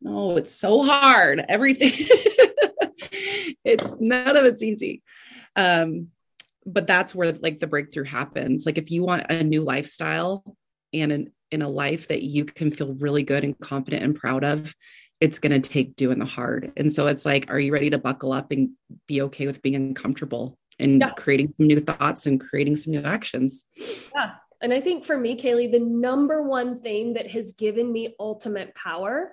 No, 0.00 0.36
it's 0.36 0.54
so 0.54 0.82
hard. 0.82 1.44
Everything. 1.48 1.92
it's 3.64 3.98
none 4.00 4.36
of 4.36 4.44
it's 4.44 4.62
easy. 4.62 5.02
Um, 5.56 6.08
but 6.66 6.86
that's 6.86 7.14
where 7.14 7.32
like 7.32 7.60
the 7.60 7.66
breakthrough 7.66 8.04
happens. 8.04 8.66
Like 8.66 8.78
if 8.78 8.90
you 8.90 9.02
want 9.02 9.30
a 9.30 9.42
new 9.42 9.62
lifestyle 9.62 10.56
and 10.92 11.12
an, 11.12 11.32
in 11.50 11.62
a 11.62 11.68
life 11.68 12.08
that 12.08 12.22
you 12.22 12.44
can 12.44 12.70
feel 12.70 12.94
really 12.94 13.22
good 13.22 13.44
and 13.44 13.58
confident 13.58 14.02
and 14.02 14.14
proud 14.14 14.44
of, 14.44 14.74
it's 15.20 15.38
going 15.38 15.60
to 15.60 15.68
take 15.68 15.96
doing 15.96 16.18
the 16.18 16.24
hard. 16.24 16.72
And 16.76 16.90
so 16.92 17.06
it's 17.06 17.26
like, 17.26 17.50
are 17.50 17.60
you 17.60 17.72
ready 17.72 17.90
to 17.90 17.98
buckle 17.98 18.32
up 18.32 18.52
and 18.52 18.70
be 19.06 19.22
okay 19.22 19.46
with 19.46 19.60
being 19.62 19.74
uncomfortable 19.74 20.58
and 20.78 21.00
yeah. 21.00 21.10
creating 21.10 21.52
some 21.54 21.66
new 21.66 21.80
thoughts 21.80 22.26
and 22.26 22.40
creating 22.40 22.76
some 22.76 22.92
new 22.92 23.02
actions? 23.02 23.64
Yeah. 24.14 24.32
And 24.62 24.72
I 24.72 24.80
think 24.80 25.04
for 25.04 25.16
me, 25.16 25.36
Kaylee, 25.36 25.72
the 25.72 25.80
number 25.80 26.42
one 26.42 26.80
thing 26.80 27.14
that 27.14 27.30
has 27.30 27.52
given 27.52 27.90
me 27.90 28.14
ultimate 28.18 28.74
power 28.74 29.32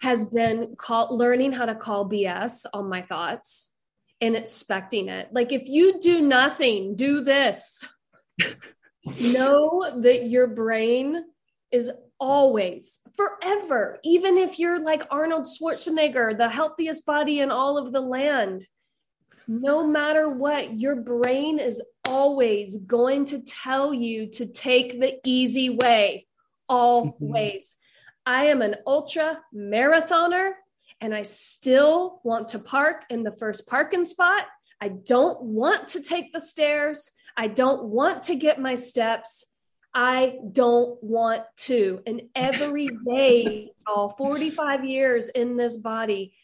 has 0.00 0.24
been 0.24 0.74
call, 0.76 1.16
learning 1.16 1.52
how 1.52 1.66
to 1.66 1.74
call 1.74 2.08
BS 2.08 2.64
on 2.72 2.88
my 2.88 3.02
thoughts 3.02 3.74
and 4.20 4.36
expecting 4.36 5.08
it. 5.08 5.28
Like 5.32 5.52
if 5.52 5.68
you 5.68 6.00
do 6.00 6.20
nothing, 6.20 6.96
do 6.96 7.22
this. 7.22 7.84
know 9.20 10.00
that 10.00 10.28
your 10.28 10.46
brain 10.46 11.24
is 11.70 11.90
always 12.18 12.98
forever 13.16 13.98
even 14.04 14.36
if 14.36 14.58
you're 14.58 14.78
like 14.78 15.06
arnold 15.10 15.46
schwarzenegger 15.46 16.36
the 16.36 16.48
healthiest 16.50 17.06
body 17.06 17.40
in 17.40 17.50
all 17.50 17.78
of 17.78 17.92
the 17.92 18.00
land. 18.00 18.66
No 19.48 19.84
matter 19.84 20.28
what 20.28 20.78
your 20.78 20.96
brain 20.96 21.58
is 21.58 21.82
always 22.06 22.76
going 22.76 23.24
to 23.26 23.42
tell 23.42 23.92
you 23.92 24.30
to 24.32 24.46
take 24.46 25.00
the 25.00 25.18
easy 25.24 25.70
way 25.70 26.26
always. 26.68 27.16
Mm-hmm. 27.20 28.32
i 28.32 28.44
am 28.46 28.62
an 28.62 28.76
ultra 28.86 29.40
marathoner 29.54 30.52
and 31.00 31.14
i 31.14 31.22
still 31.22 32.20
want 32.22 32.48
to 32.48 32.58
park 32.58 33.04
in 33.10 33.22
the 33.22 33.32
first 33.32 33.66
parking 33.66 34.04
spot. 34.04 34.44
I 34.82 34.88
don't 34.88 35.42
want 35.42 35.88
to 35.88 36.02
take 36.02 36.32
the 36.32 36.40
stairs 36.40 37.10
i 37.36 37.46
don't 37.46 37.84
want 37.84 38.24
to 38.24 38.34
get 38.34 38.60
my 38.60 38.74
steps 38.74 39.46
I 39.92 40.38
don't 40.52 41.02
want 41.02 41.42
to. 41.58 42.00
And 42.06 42.22
every 42.34 42.88
day, 43.04 43.70
all 43.86 44.10
45 44.10 44.84
years 44.84 45.28
in 45.28 45.56
this 45.56 45.76
body, 45.76 46.34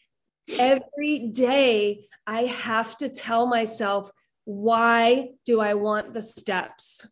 every 0.59 1.29
day 1.29 2.07
I 2.25 2.43
have 2.45 2.97
to 2.97 3.09
tell 3.09 3.47
myself, 3.47 4.11
why 4.43 5.29
do 5.45 5.61
I 5.61 5.75
want 5.75 6.13
the 6.13 6.21
steps? 6.21 7.07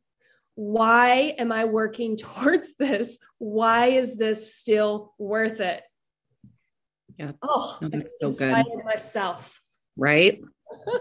Why 0.55 1.35
am 1.37 1.51
I 1.51 1.65
working 1.65 2.17
towards 2.17 2.75
this? 2.75 3.19
Why 3.37 3.87
is 3.87 4.17
this 4.17 4.55
still 4.55 5.13
worth 5.17 5.61
it? 5.61 5.83
Yeah. 7.17 7.31
Oh, 7.41 7.77
no, 7.81 7.87
that's 7.87 8.15
so 8.19 8.29
good. 8.29 8.65
Myself. 8.83 9.61
Right. 9.95 10.41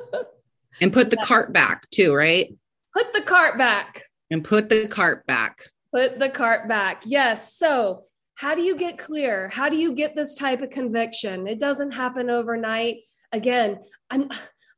and 0.80 0.92
put 0.92 1.10
the 1.10 1.16
yeah. 1.18 1.26
cart 1.26 1.52
back 1.52 1.90
too, 1.90 2.14
right? 2.14 2.54
Put 2.94 3.12
the 3.12 3.22
cart 3.22 3.58
back 3.58 4.04
and 4.30 4.44
put 4.44 4.68
the 4.68 4.86
cart 4.86 5.26
back. 5.26 5.58
Put 5.92 6.18
the 6.18 6.28
cart 6.28 6.68
back. 6.68 7.02
Yes. 7.04 7.56
So, 7.56 8.04
how 8.36 8.54
do 8.54 8.62
you 8.62 8.76
get 8.76 8.98
clear? 8.98 9.48
How 9.48 9.68
do 9.68 9.76
you 9.76 9.94
get 9.94 10.14
this 10.14 10.34
type 10.34 10.62
of 10.62 10.70
conviction? 10.70 11.46
It 11.46 11.58
doesn't 11.58 11.92
happen 11.92 12.30
overnight. 12.30 12.98
Again, 13.32 13.80
I'm 14.10 14.28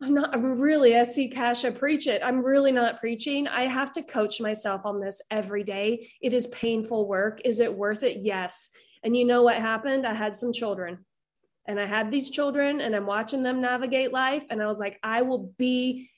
I'm 0.03 0.15
not 0.15 0.35
I'm 0.35 0.61
really 0.61 0.93
SC 1.05 1.35
Kasha 1.35 1.73
preach 1.73 2.07
it. 2.07 2.23
I'm 2.25 2.45
really 2.45 2.73
not 2.73 3.01
preaching. 3.01 3.49
I 3.49 3.67
have 3.67 3.93
to 3.93 4.03
coach 4.03 4.41
myself 4.41 4.83
on 4.85 5.01
this 5.01 5.23
every 5.31 5.65
day. 5.65 6.09
It 6.21 6.35
is 6.35 6.47
painful 6.49 7.09
work. 7.09 7.41
Is 7.45 7.61
it 7.61 7.75
worth 7.75 8.03
it? 8.03 8.19
Yes. 8.21 8.71
And 9.03 9.17
you 9.17 9.25
know 9.25 9.43
what 9.43 9.57
happened? 9.57 10.07
I 10.07 10.15
had 10.15 10.35
some 10.35 10.53
children. 10.53 11.05
And 11.67 11.81
I 11.81 11.87
had 11.87 12.11
these 12.11 12.31
children 12.31 12.81
and 12.81 12.95
I'm 12.95 13.07
watching 13.07 13.43
them 13.43 13.61
navigate 13.61 14.13
life 14.13 14.47
and 14.51 14.63
I 14.63 14.67
was 14.67 14.79
like 14.79 14.99
I 15.03 15.23
will 15.23 15.53
be 15.59 16.11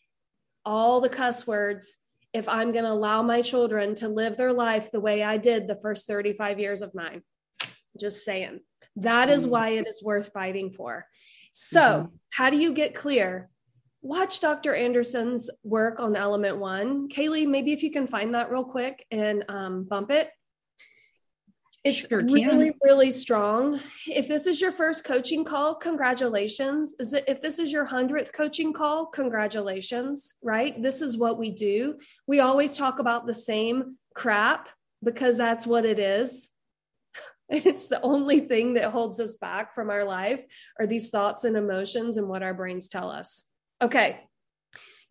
all 0.68 1.00
the 1.00 1.08
cuss 1.08 1.46
words 1.46 1.96
if 2.34 2.46
I'm 2.46 2.72
going 2.72 2.84
to 2.84 2.92
allow 2.92 3.22
my 3.22 3.40
children 3.40 3.94
to 3.96 4.08
live 4.08 4.36
their 4.36 4.52
life 4.52 4.92
the 4.92 5.00
way 5.00 5.22
I 5.22 5.38
did 5.38 5.66
the 5.66 5.74
first 5.74 6.06
35 6.06 6.60
years 6.60 6.82
of 6.82 6.94
mine. 6.94 7.22
Just 7.98 8.22
saying. 8.22 8.60
That 8.96 9.30
is 9.30 9.44
mm-hmm. 9.44 9.52
why 9.52 9.68
it 9.70 9.86
is 9.88 10.02
worth 10.02 10.30
fighting 10.30 10.70
for. 10.70 11.06
So, 11.52 11.80
mm-hmm. 11.80 12.06
how 12.28 12.50
do 12.50 12.58
you 12.58 12.74
get 12.74 12.94
clear? 12.94 13.48
Watch 14.02 14.40
Dr. 14.40 14.74
Andersen's 14.74 15.48
work 15.64 16.00
on 16.00 16.14
element 16.14 16.58
one. 16.58 17.08
Kaylee, 17.08 17.48
maybe 17.48 17.72
if 17.72 17.82
you 17.82 17.90
can 17.90 18.06
find 18.06 18.34
that 18.34 18.50
real 18.50 18.64
quick 18.64 19.06
and 19.10 19.44
um, 19.48 19.84
bump 19.84 20.10
it. 20.10 20.30
It's 21.84 22.08
sure 22.08 22.22
really, 22.22 22.72
really 22.82 23.10
strong. 23.10 23.80
If 24.06 24.26
this 24.26 24.46
is 24.46 24.60
your 24.60 24.72
first 24.72 25.04
coaching 25.04 25.44
call, 25.44 25.74
congratulations. 25.76 26.94
Is 26.98 27.12
it 27.14 27.24
if 27.28 27.40
this 27.40 27.58
is 27.58 27.72
your 27.72 27.84
hundredth 27.84 28.32
coaching 28.32 28.72
call, 28.72 29.06
congratulations, 29.06 30.34
right? 30.42 30.80
This 30.82 31.00
is 31.00 31.16
what 31.16 31.38
we 31.38 31.50
do. 31.50 31.98
We 32.26 32.40
always 32.40 32.76
talk 32.76 32.98
about 32.98 33.26
the 33.26 33.34
same 33.34 33.96
crap 34.14 34.68
because 35.04 35.38
that's 35.38 35.66
what 35.66 35.84
it 35.84 35.98
is. 35.98 36.50
And 37.50 37.64
it's 37.64 37.86
the 37.86 38.02
only 38.02 38.40
thing 38.40 38.74
that 38.74 38.90
holds 38.90 39.20
us 39.20 39.36
back 39.36 39.74
from 39.74 39.88
our 39.88 40.04
life 40.04 40.44
are 40.78 40.86
these 40.86 41.08
thoughts 41.08 41.44
and 41.44 41.56
emotions 41.56 42.18
and 42.18 42.28
what 42.28 42.42
our 42.42 42.52
brains 42.52 42.88
tell 42.88 43.10
us. 43.10 43.44
Okay. 43.80 44.20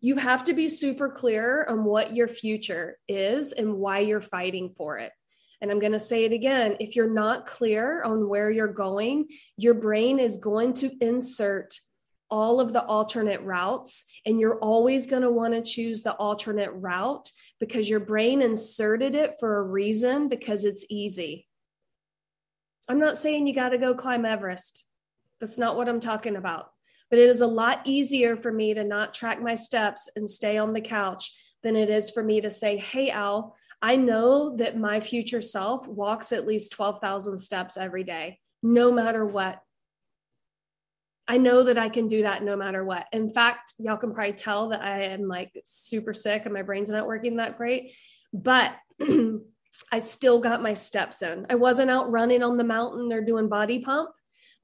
You 0.00 0.14
have 0.14 0.44
to 0.44 0.52
be 0.52 0.68
super 0.68 1.10
clear 1.10 1.66
on 1.68 1.82
what 1.82 2.14
your 2.14 2.28
future 2.28 2.96
is 3.08 3.52
and 3.52 3.74
why 3.74 3.98
you're 3.98 4.20
fighting 4.20 4.72
for 4.76 4.98
it. 4.98 5.10
And 5.60 5.70
I'm 5.70 5.80
going 5.80 5.92
to 5.92 5.98
say 5.98 6.24
it 6.24 6.32
again 6.32 6.76
if 6.80 6.94
you're 6.94 7.10
not 7.10 7.46
clear 7.46 8.02
on 8.04 8.28
where 8.28 8.50
you're 8.50 8.68
going, 8.68 9.28
your 9.56 9.74
brain 9.74 10.18
is 10.18 10.36
going 10.36 10.72
to 10.74 10.90
insert 11.00 11.74
all 12.30 12.60
of 12.60 12.72
the 12.72 12.84
alternate 12.84 13.40
routes, 13.40 14.04
and 14.26 14.38
you're 14.38 14.58
always 14.58 15.06
going 15.06 15.22
to 15.22 15.30
want 15.30 15.54
to 15.54 15.62
choose 15.62 16.02
the 16.02 16.12
alternate 16.12 16.70
route 16.72 17.30
because 17.58 17.88
your 17.88 18.00
brain 18.00 18.42
inserted 18.42 19.14
it 19.14 19.34
for 19.40 19.58
a 19.58 19.62
reason 19.62 20.28
because 20.28 20.64
it's 20.64 20.84
easy. 20.90 21.46
I'm 22.88 22.98
not 22.98 23.18
saying 23.18 23.46
you 23.46 23.54
got 23.54 23.70
to 23.70 23.78
go 23.78 23.94
climb 23.94 24.24
Everest. 24.24 24.84
That's 25.40 25.58
not 25.58 25.76
what 25.76 25.88
I'm 25.88 26.00
talking 26.00 26.36
about. 26.36 26.70
But 27.10 27.18
it 27.18 27.28
is 27.28 27.40
a 27.40 27.46
lot 27.46 27.80
easier 27.84 28.36
for 28.36 28.52
me 28.52 28.74
to 28.74 28.84
not 28.84 29.14
track 29.14 29.40
my 29.40 29.54
steps 29.54 30.10
and 30.14 30.28
stay 30.28 30.58
on 30.58 30.72
the 30.72 30.80
couch 30.80 31.32
than 31.62 31.76
it 31.76 31.90
is 31.90 32.10
for 32.10 32.22
me 32.22 32.40
to 32.40 32.50
say, 32.50 32.76
Hey, 32.76 33.10
Al, 33.10 33.56
I 33.80 33.96
know 33.96 34.56
that 34.56 34.76
my 34.76 35.00
future 35.00 35.42
self 35.42 35.86
walks 35.86 36.32
at 36.32 36.46
least 36.46 36.72
12,000 36.72 37.38
steps 37.38 37.76
every 37.76 38.04
day, 38.04 38.40
no 38.62 38.90
matter 38.92 39.24
what. 39.24 39.62
I 41.28 41.36
know 41.36 41.64
that 41.64 41.78
I 41.78 41.90
can 41.90 42.08
do 42.08 42.22
that 42.22 42.42
no 42.42 42.56
matter 42.56 42.82
what. 42.84 43.06
In 43.12 43.28
fact, 43.28 43.74
y'all 43.78 43.98
can 43.98 44.14
probably 44.14 44.32
tell 44.32 44.70
that 44.70 44.80
I 44.80 45.04
am 45.04 45.28
like 45.28 45.52
super 45.64 46.14
sick 46.14 46.46
and 46.46 46.54
my 46.54 46.62
brain's 46.62 46.90
not 46.90 47.06
working 47.06 47.36
that 47.36 47.58
great, 47.58 47.94
but 48.32 48.72
I 49.92 50.00
still 50.00 50.40
got 50.40 50.62
my 50.62 50.72
steps 50.72 51.22
in. 51.22 51.46
I 51.50 51.54
wasn't 51.54 51.90
out 51.90 52.10
running 52.10 52.42
on 52.42 52.56
the 52.56 52.64
mountain 52.64 53.12
or 53.12 53.20
doing 53.20 53.48
body 53.48 53.80
pump, 53.80 54.10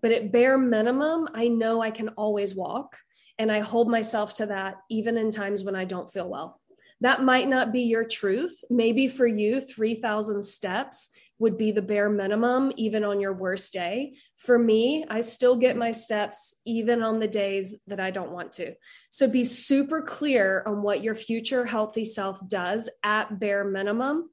but 0.01 0.11
at 0.11 0.33
bare 0.33 0.59
minimum, 0.59 1.29
I 1.35 1.49
know 1.49 1.83
I 1.83 1.91
can 1.91 2.09
always 2.11 2.55
walk. 2.55 2.97
And 3.39 3.51
I 3.51 3.61
hold 3.61 3.89
myself 3.89 4.35
to 4.35 4.47
that 4.47 4.77
even 4.89 5.17
in 5.17 5.33
times 5.33 5.65
when 5.65 5.75
I 5.75 5.85
don't 5.85 6.11
feel 6.11 6.29
well. 6.29 6.61
That 7.01 7.23
might 7.23 7.49
not 7.49 7.73
be 7.73 7.83
your 7.83 8.05
truth. 8.05 8.65
Maybe 8.71 9.09
for 9.09 9.27
you, 9.27 9.61
3,000 9.61 10.43
steps 10.43 11.11
would 11.39 11.59
be 11.59 11.73
the 11.73 11.83
bare 11.83 12.09
minimum, 12.09 12.73
even 12.77 13.05
on 13.05 13.21
your 13.21 13.33
worst 13.33 13.73
day. 13.73 14.15
For 14.37 14.59
me, 14.59 15.05
I 15.11 15.21
still 15.21 15.57
get 15.57 15.77
my 15.77 15.91
steps 15.91 16.57
even 16.65 17.03
on 17.03 17.19
the 17.19 17.29
days 17.29 17.81
that 17.89 18.01
I 18.01 18.11
don't 18.11 18.31
want 18.31 18.53
to. 18.55 18.75
So 19.11 19.29
be 19.29 19.45
super 19.45 20.03
clear 20.03 20.63
on 20.67 20.83
what 20.83 21.03
your 21.03 21.15
future 21.15 21.67
healthy 21.67 22.05
self 22.05 22.41
does 22.49 22.89
at 23.03 23.39
bare 23.41 23.65
minimum. 23.65 24.31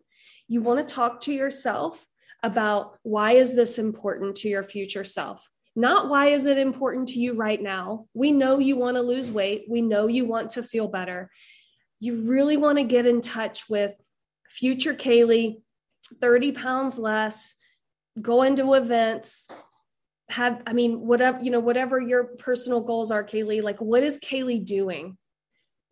You 0.47 0.61
want 0.61 0.87
to 0.87 0.93
talk 0.93 1.21
to 1.21 1.33
yourself 1.33 2.05
about 2.43 2.97
why 3.03 3.33
is 3.33 3.55
this 3.55 3.79
important 3.79 4.37
to 4.37 4.49
your 4.49 4.63
future 4.63 5.03
self? 5.03 5.47
Not 5.75 6.09
why 6.09 6.27
is 6.27 6.45
it 6.45 6.57
important 6.57 7.09
to 7.09 7.19
you 7.19 7.33
right 7.33 7.61
now? 7.61 8.07
We 8.13 8.31
know 8.31 8.59
you 8.59 8.75
want 8.75 8.97
to 8.97 9.01
lose 9.01 9.31
weight. 9.31 9.65
We 9.69 9.81
know 9.81 10.07
you 10.07 10.25
want 10.25 10.51
to 10.51 10.63
feel 10.63 10.87
better 10.87 11.29
you 12.01 12.27
really 12.27 12.57
want 12.57 12.79
to 12.79 12.83
get 12.83 13.05
in 13.05 13.21
touch 13.21 13.69
with 13.69 13.95
future 14.49 14.93
Kaylee, 14.93 15.61
30 16.19 16.51
pounds 16.51 16.99
less, 16.99 17.55
go 18.19 18.41
into 18.41 18.73
events, 18.73 19.47
have, 20.29 20.63
I 20.65 20.73
mean, 20.73 21.05
whatever, 21.05 21.39
you 21.39 21.51
know, 21.51 21.59
whatever 21.59 22.01
your 22.01 22.23
personal 22.23 22.81
goals 22.81 23.11
are, 23.11 23.23
Kaylee, 23.23 23.61
like 23.61 23.79
what 23.79 24.01
is 24.01 24.19
Kaylee 24.19 24.65
doing? 24.65 25.17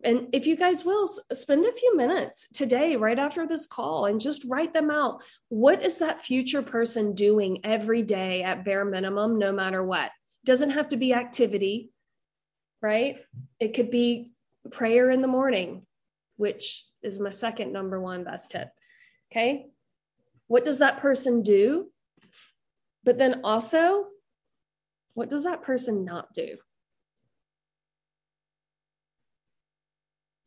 And 0.03 0.29
if 0.33 0.47
you 0.47 0.55
guys 0.55 0.83
will 0.83 1.07
spend 1.07 1.65
a 1.65 1.73
few 1.73 1.95
minutes 1.95 2.47
today, 2.53 2.95
right 2.95 3.19
after 3.19 3.45
this 3.45 3.67
call, 3.67 4.05
and 4.05 4.19
just 4.19 4.45
write 4.45 4.73
them 4.73 4.89
out. 4.89 5.21
What 5.49 5.83
is 5.83 5.99
that 5.99 6.23
future 6.23 6.61
person 6.61 7.13
doing 7.13 7.59
every 7.63 8.01
day 8.01 8.41
at 8.41 8.65
bare 8.65 8.85
minimum, 8.85 9.37
no 9.37 9.51
matter 9.51 9.83
what? 9.83 10.09
Doesn't 10.45 10.71
have 10.71 10.87
to 10.89 10.97
be 10.97 11.13
activity, 11.13 11.91
right? 12.81 13.17
It 13.59 13.73
could 13.73 13.91
be 13.91 14.31
prayer 14.71 15.11
in 15.11 15.21
the 15.21 15.27
morning, 15.27 15.85
which 16.39 16.85
is 17.03 17.19
my 17.19 17.29
second 17.29 17.73
number 17.73 17.99
one 17.99 18.23
best 18.23 18.51
tip. 18.51 18.69
Okay. 19.31 19.67
What 20.47 20.65
does 20.65 20.79
that 20.79 20.99
person 20.99 21.43
do? 21.43 21.91
But 23.03 23.17
then 23.17 23.41
also, 23.43 24.05
what 25.13 25.29
does 25.29 25.43
that 25.43 25.61
person 25.61 26.05
not 26.05 26.33
do? 26.33 26.57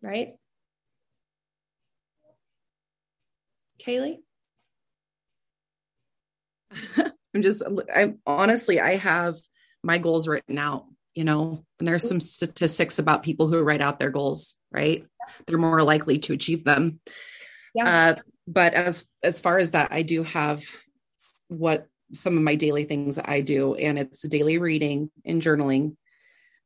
right? 0.03 0.35
Kaylee? 3.81 4.19
I'm 7.35 7.43
just, 7.43 7.63
I'm 7.95 8.19
honestly, 8.27 8.81
I 8.81 8.97
have 8.97 9.37
my 9.83 9.99
goals 9.99 10.29
written 10.29 10.59
out, 10.59 10.85
you 11.15 11.25
know, 11.25 11.65
and 11.79 11.89
there's 11.89 12.07
some 12.07 12.21
statistics 12.21 12.99
about 12.99 13.23
people 13.23 13.49
who 13.49 13.63
write 13.63 13.81
out 13.81 13.99
their 13.99 14.11
goals, 14.11 14.55
right? 14.71 15.07
They're 15.47 15.59
more 15.59 15.83
likely 15.83 16.19
to 16.21 16.33
achieve 16.33 16.65
them. 16.65 17.01
Yeah. 17.75 18.17
Uh, 18.17 18.21
but 18.47 18.75
as 18.75 19.07
as 19.23 19.41
far 19.41 19.59
as 19.59 19.73
that, 19.73 19.93
I 19.93 20.03
do 20.03 20.25
have 20.25 20.65
what 21.49 21.87
some 22.13 22.37
of 22.37 22.43
my 22.43 22.57
daily 22.57 22.85
things 22.85 23.19
I 23.23 23.41
do, 23.41 23.75
and 23.75 23.99
it's 23.99 24.23
daily 24.23 24.59
reading 24.59 25.11
and 25.25 25.41
journaling, 25.41 25.97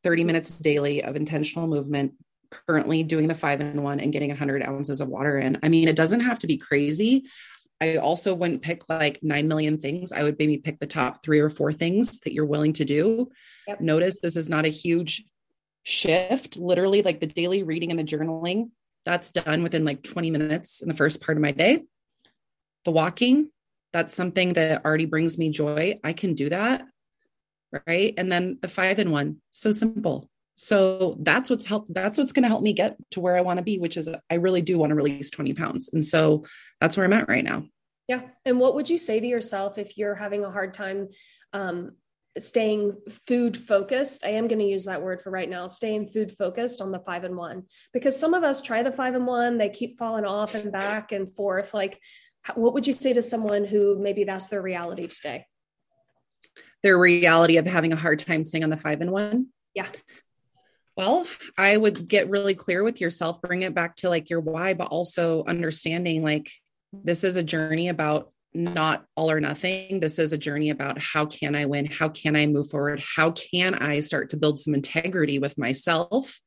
30 0.02 0.24
minutes 0.24 0.50
daily 0.50 1.04
of 1.04 1.16
intentional 1.16 1.68
movement, 1.68 2.14
currently 2.50 3.02
doing 3.02 3.28
the 3.28 3.34
five 3.34 3.60
and 3.60 3.82
one 3.82 4.00
and 4.00 4.12
getting 4.12 4.30
100 4.30 4.62
ounces 4.62 5.00
of 5.00 5.08
water 5.08 5.38
in. 5.38 5.58
I 5.62 5.68
mean, 5.68 5.88
it 5.88 5.96
doesn't 5.96 6.20
have 6.20 6.38
to 6.40 6.46
be 6.46 6.58
crazy. 6.58 7.24
I 7.80 7.96
also 7.96 8.34
wouldn't 8.34 8.62
pick 8.62 8.88
like 8.88 9.22
9 9.22 9.48
million 9.48 9.78
things. 9.78 10.10
I 10.12 10.22
would 10.22 10.36
maybe 10.38 10.58
pick 10.58 10.78
the 10.78 10.86
top 10.86 11.22
three 11.22 11.40
or 11.40 11.50
four 11.50 11.72
things 11.72 12.20
that 12.20 12.32
you're 12.32 12.46
willing 12.46 12.72
to 12.74 12.84
do. 12.84 13.30
Yep. 13.68 13.80
Notice 13.80 14.20
this 14.20 14.36
is 14.36 14.48
not 14.48 14.64
a 14.64 14.70
huge 14.70 15.24
shift. 15.86 16.56
Literally, 16.56 17.02
like 17.02 17.20
the 17.20 17.26
daily 17.26 17.62
reading 17.62 17.90
and 17.90 18.00
the 18.00 18.04
journaling, 18.04 18.70
that's 19.04 19.30
done 19.30 19.62
within 19.62 19.84
like 19.84 20.02
20 20.02 20.32
minutes 20.32 20.82
in 20.82 20.88
the 20.88 20.96
first 20.96 21.22
part 21.22 21.38
of 21.38 21.42
my 21.42 21.52
day. 21.52 21.84
The 22.84 22.90
walking, 22.90 23.50
that's 23.92 24.12
something 24.12 24.54
that 24.54 24.84
already 24.84 25.06
brings 25.06 25.38
me 25.38 25.50
joy. 25.50 26.00
I 26.02 26.12
can 26.12 26.34
do 26.34 26.48
that. 26.48 26.82
Right. 27.86 28.14
And 28.16 28.30
then 28.30 28.58
the 28.60 28.68
five 28.68 28.98
and 28.98 29.12
one, 29.12 29.40
so 29.52 29.70
simple. 29.70 30.28
So 30.56 31.16
that's 31.20 31.50
what's 31.50 31.66
help. 31.66 31.86
That's 31.88 32.18
what's 32.18 32.32
going 32.32 32.42
to 32.42 32.48
help 32.48 32.62
me 32.62 32.72
get 32.72 32.96
to 33.12 33.20
where 33.20 33.36
I 33.36 33.42
want 33.42 33.58
to 33.58 33.62
be, 33.62 33.78
which 33.78 33.96
is 33.96 34.08
I 34.30 34.34
really 34.34 34.62
do 34.62 34.78
want 34.78 34.90
to 34.90 34.96
release 34.96 35.30
20 35.30 35.54
pounds. 35.54 35.90
And 35.92 36.04
so 36.04 36.44
that's 36.80 36.96
where 36.96 37.04
I'm 37.04 37.12
at 37.12 37.28
right 37.28 37.44
now. 37.44 37.64
Yeah. 38.08 38.22
And 38.44 38.58
what 38.58 38.74
would 38.74 38.90
you 38.90 38.98
say 38.98 39.20
to 39.20 39.26
yourself 39.26 39.78
if 39.78 39.96
you're 39.96 40.14
having 40.14 40.44
a 40.44 40.50
hard 40.50 40.74
time 40.74 41.08
um, 41.52 41.92
staying 42.38 42.96
food 43.26 43.56
focused? 43.56 44.24
I 44.24 44.30
am 44.30 44.48
going 44.48 44.58
to 44.58 44.64
use 44.64 44.84
that 44.84 45.02
word 45.02 45.22
for 45.22 45.30
right 45.30 45.48
now, 45.48 45.66
staying 45.66 46.06
food 46.08 46.32
focused 46.32 46.80
on 46.80 46.92
the 46.92 46.98
five 46.98 47.24
and 47.24 47.36
one, 47.36 47.64
because 47.92 48.18
some 48.18 48.34
of 48.34 48.44
us 48.44 48.62
try 48.62 48.82
the 48.82 48.92
five 48.92 49.14
and 49.14 49.26
one, 49.26 49.58
they 49.58 49.68
keep 49.68 49.98
falling 49.98 50.24
off 50.24 50.54
and 50.54 50.72
back 50.72 51.12
and 51.12 51.34
forth. 51.34 51.74
Like, 51.74 52.00
what 52.54 52.74
would 52.74 52.86
you 52.86 52.92
say 52.92 53.12
to 53.12 53.22
someone 53.22 53.64
who 53.64 53.98
maybe 53.98 54.24
that's 54.24 54.48
their 54.48 54.62
reality 54.62 55.06
today? 55.06 55.46
Their 56.82 56.98
reality 56.98 57.56
of 57.56 57.66
having 57.66 57.92
a 57.92 57.96
hard 57.96 58.20
time 58.20 58.42
staying 58.42 58.64
on 58.64 58.70
the 58.70 58.76
five 58.76 59.00
and 59.00 59.10
one? 59.10 59.48
Yeah. 59.74 59.88
Well, 60.96 61.26
I 61.58 61.76
would 61.76 62.08
get 62.08 62.30
really 62.30 62.54
clear 62.54 62.82
with 62.82 63.00
yourself, 63.00 63.42
bring 63.42 63.62
it 63.62 63.74
back 63.74 63.96
to 63.96 64.08
like 64.08 64.30
your 64.30 64.40
why, 64.40 64.74
but 64.74 64.88
also 64.88 65.44
understanding 65.46 66.22
like 66.22 66.50
this 66.92 67.24
is 67.24 67.36
a 67.36 67.42
journey 67.42 67.88
about 67.88 68.32
not 68.56 69.04
all 69.16 69.30
or 69.30 69.40
nothing. 69.40 70.00
This 70.00 70.18
is 70.18 70.32
a 70.32 70.38
journey 70.38 70.70
about 70.70 70.98
how 70.98 71.26
can 71.26 71.54
I 71.54 71.66
win? 71.66 71.86
How 71.86 72.08
can 72.08 72.34
I 72.34 72.46
move 72.46 72.70
forward? 72.70 73.02
How 73.16 73.30
can 73.30 73.74
I 73.74 74.00
start 74.00 74.30
to 74.30 74.36
build 74.36 74.58
some 74.58 74.74
integrity 74.74 75.38
with 75.38 75.58
myself? 75.58 76.40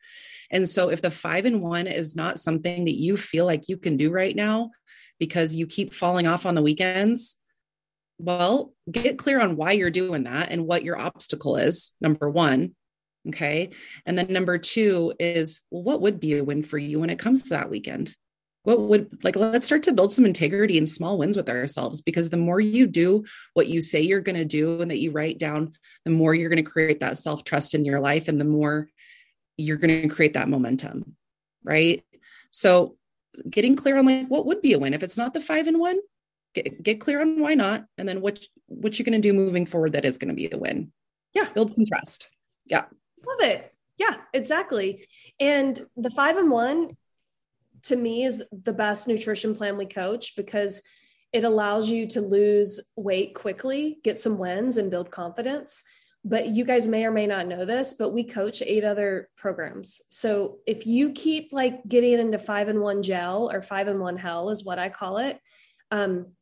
And 0.52 0.68
so, 0.68 0.90
if 0.90 1.02
the 1.02 1.12
five 1.12 1.46
and 1.46 1.62
one 1.62 1.88
is 1.88 2.16
not 2.16 2.40
something 2.40 2.86
that 2.86 3.00
you 3.00 3.16
feel 3.16 3.46
like 3.46 3.70
you 3.70 3.78
can 3.78 3.98
do 3.98 4.12
right 4.12 4.36
now 4.36 4.72
because 5.20 5.56
you 5.56 5.68
keep 5.68 5.94
falling 5.94 6.28
off 6.28 6.46
on 6.46 6.56
the 6.56 6.62
weekends, 6.62 7.36
well, 8.18 8.74
get 8.92 9.18
clear 9.18 9.40
on 9.40 9.56
why 9.56 9.74
you're 9.74 9.92
doing 9.92 10.24
that 10.24 10.50
and 10.52 10.66
what 10.66 10.84
your 10.84 11.00
obstacle 11.00 11.56
is, 11.56 11.92
number 12.02 12.30
one. 12.30 12.76
Okay. 13.28 13.70
And 14.06 14.18
then 14.18 14.28
number 14.32 14.58
two 14.58 15.14
is, 15.20 15.62
well, 15.70 15.84
what 15.84 16.02
would 16.02 16.20
be 16.20 16.38
a 16.38 16.44
win 16.44 16.64
for 16.64 16.78
you 16.78 17.00
when 17.00 17.10
it 17.10 17.20
comes 17.20 17.44
to 17.44 17.50
that 17.52 17.70
weekend? 17.70 18.16
What 18.70 18.82
would 18.82 19.24
like, 19.24 19.36
let's 19.36 19.66
start 19.66 19.82
to 19.84 19.94
build 19.94 20.12
some 20.12 20.28
integrity 20.28 20.78
and 20.78 20.88
small 20.88 21.18
wins 21.18 21.36
with 21.36 21.50
ourselves 21.50 22.04
because 22.04 22.30
the 22.30 22.38
more 22.38 22.60
you 22.60 22.86
do 22.86 23.26
what 23.56 23.66
you 23.66 23.82
say 23.82 24.02
you're 24.02 24.22
going 24.22 24.36
to 24.36 24.46
do 24.46 24.80
and 24.80 24.92
that 24.92 25.00
you 25.00 25.10
write 25.10 25.40
down, 25.40 25.74
the 26.06 26.12
more 26.12 26.36
you're 26.36 26.52
going 26.52 26.64
to 26.64 26.72
create 26.72 27.00
that 27.00 27.18
self 27.18 27.44
trust 27.44 27.74
in 27.74 27.84
your 27.84 28.00
life 28.00 28.28
and 28.28 28.40
the 28.40 28.46
more 28.46 28.88
you're 29.58 29.78
going 29.78 30.04
to 30.04 30.14
create 30.14 30.36
that 30.36 30.50
momentum. 30.50 31.16
Right. 31.64 32.04
So 32.52 32.96
getting 33.50 33.76
clear 33.76 33.98
on 33.98 34.06
like 34.06 34.28
what 34.28 34.46
would 34.46 34.62
be 34.62 34.74
a 34.74 34.80
win 34.80 34.94
if 34.94 35.02
it's 35.02 35.18
not 35.18 35.34
the 35.34 35.42
five 35.42 35.66
and 35.66 35.80
one, 35.80 35.98
get, 36.54 36.84
get 36.84 37.02
clear 37.02 37.22
on 37.22 37.42
why 37.42 37.56
not. 37.56 37.86
And 37.98 38.08
then 38.08 38.22
what, 38.22 38.38
what 38.68 39.00
you're 39.00 39.04
going 39.06 39.20
to 39.20 39.28
do 39.28 39.34
moving 39.34 39.66
forward 39.66 39.94
that 39.94 40.06
is 40.06 40.20
going 40.20 40.30
to 40.30 40.36
be 40.36 40.48
a 40.52 40.60
win. 40.60 40.92
Yeah. 41.34 41.50
Build 41.56 41.74
some 41.74 41.86
trust. 41.86 42.28
Yeah. 42.68 42.86
Love 43.26 43.50
it. 43.50 43.74
Yeah, 43.98 44.16
exactly. 44.32 45.08
And 45.40 45.80
the 45.98 46.12
five 46.12 46.38
and 46.38 46.52
one 46.52 46.96
to 47.84 47.96
me 47.96 48.24
is 48.24 48.44
the 48.52 48.74
best 48.74 49.08
nutrition 49.08 49.56
plan 49.56 49.78
we 49.78 49.86
coach 49.86 50.36
because 50.36 50.82
it 51.32 51.44
allows 51.44 51.90
you 51.90 52.08
to 52.08 52.22
lose 52.22 52.80
weight 52.96 53.36
quickly, 53.36 54.00
get 54.04 54.18
some 54.18 54.38
wins, 54.38 54.78
and 54.78 54.90
build 54.90 55.12
confidence. 55.12 55.84
But 56.26 56.48
you 56.48 56.66
guys 56.66 56.88
may 56.88 57.06
or 57.06 57.12
may 57.12 57.28
not 57.28 57.48
know 57.48 57.66
this, 57.66 57.94
but 57.94 58.10
we 58.10 58.24
coach 58.24 58.62
eight 58.62 58.84
other 58.84 59.30
programs. 59.38 60.02
So 60.10 60.58
if 60.66 60.86
you 60.86 61.12
keep 61.12 61.54
like 61.54 61.88
getting 61.88 62.14
into 62.14 62.40
five 62.40 62.68
and 62.68 62.82
one 62.82 63.04
gel 63.04 63.50
or 63.52 63.62
five 63.62 63.88
and 63.88 64.00
one 64.00 64.18
hell 64.18 64.50
is 64.50 64.66
what 64.66 64.80
I 64.80 64.90
call 64.90 65.20
it, 65.20 65.40
um, 65.92 66.34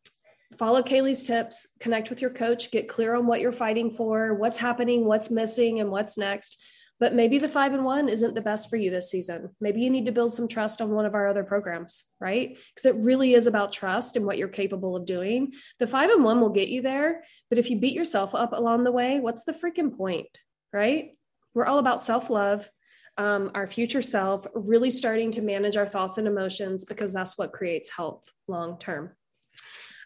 follow 0.58 0.82
Kaylee's 0.82 1.24
tips, 1.24 1.68
connect 1.80 2.10
with 2.10 2.22
your 2.22 2.32
coach, 2.32 2.72
get 2.72 2.88
clear 2.88 3.16
on 3.16 3.28
what 3.28 3.42
you're 3.42 3.52
fighting 3.52 3.92
for, 3.92 4.34
what's 4.34 4.58
happening, 4.58 5.06
what's 5.06 5.30
missing, 5.30 5.80
and 5.80 5.92
what's 5.92 6.18
next. 6.18 6.62
But 7.00 7.14
maybe 7.14 7.38
the 7.38 7.50
five 7.50 7.74
and 7.74 7.86
one 7.86 8.10
isn't 8.10 8.34
the 8.34 8.42
best 8.42 8.70
for 8.70 8.76
you 8.76 8.90
this 8.90 9.12
season. 9.12 9.50
Maybe 9.62 9.82
you 9.82 9.90
need 9.90 10.08
to 10.08 10.12
build 10.12 10.34
some 10.34 10.48
trust 10.48 10.82
on 10.82 10.92
one 10.92 11.06
of 11.06 11.14
our 11.14 11.28
other 11.28 11.44
programs, 11.44 12.06
right? 12.20 12.58
Because 12.74 12.86
it 12.86 13.02
really 13.02 13.36
is 13.36 13.46
about 13.46 13.72
trust 13.72 14.16
and 14.16 14.26
what 14.26 14.38
you're 14.38 14.48
capable 14.48 14.96
of 14.96 15.06
doing. 15.06 15.54
The 15.80 15.88
five 15.88 16.10
and 16.10 16.24
one 16.24 16.42
will 16.42 16.50
get 16.50 16.70
you 16.70 16.82
there. 16.82 17.24
But 17.50 17.60
if 17.60 17.70
you 17.70 17.78
beat 17.78 17.94
yourself 17.94 18.34
up 18.34 18.54
along 18.54 18.84
the 18.84 18.92
way, 18.92 19.20
what's 19.20 19.44
the 19.44 19.54
freaking 19.54 19.96
point, 19.96 20.28
right? 20.74 21.12
We're 21.54 21.68
all 21.68 21.80
about 21.80 22.02
self 22.02 22.30
love, 22.30 22.70
um, 23.18 23.52
our 23.54 23.68
future 23.68 24.02
self, 24.02 24.48
really 24.56 24.90
starting 24.90 25.32
to 25.32 25.42
manage 25.42 25.78
our 25.78 25.88
thoughts 25.88 26.18
and 26.18 26.28
emotions 26.28 26.84
because 26.86 27.14
that's 27.14 27.38
what 27.38 27.54
creates 27.54 27.90
health 27.90 28.24
long 28.48 28.80
term. 28.80 29.12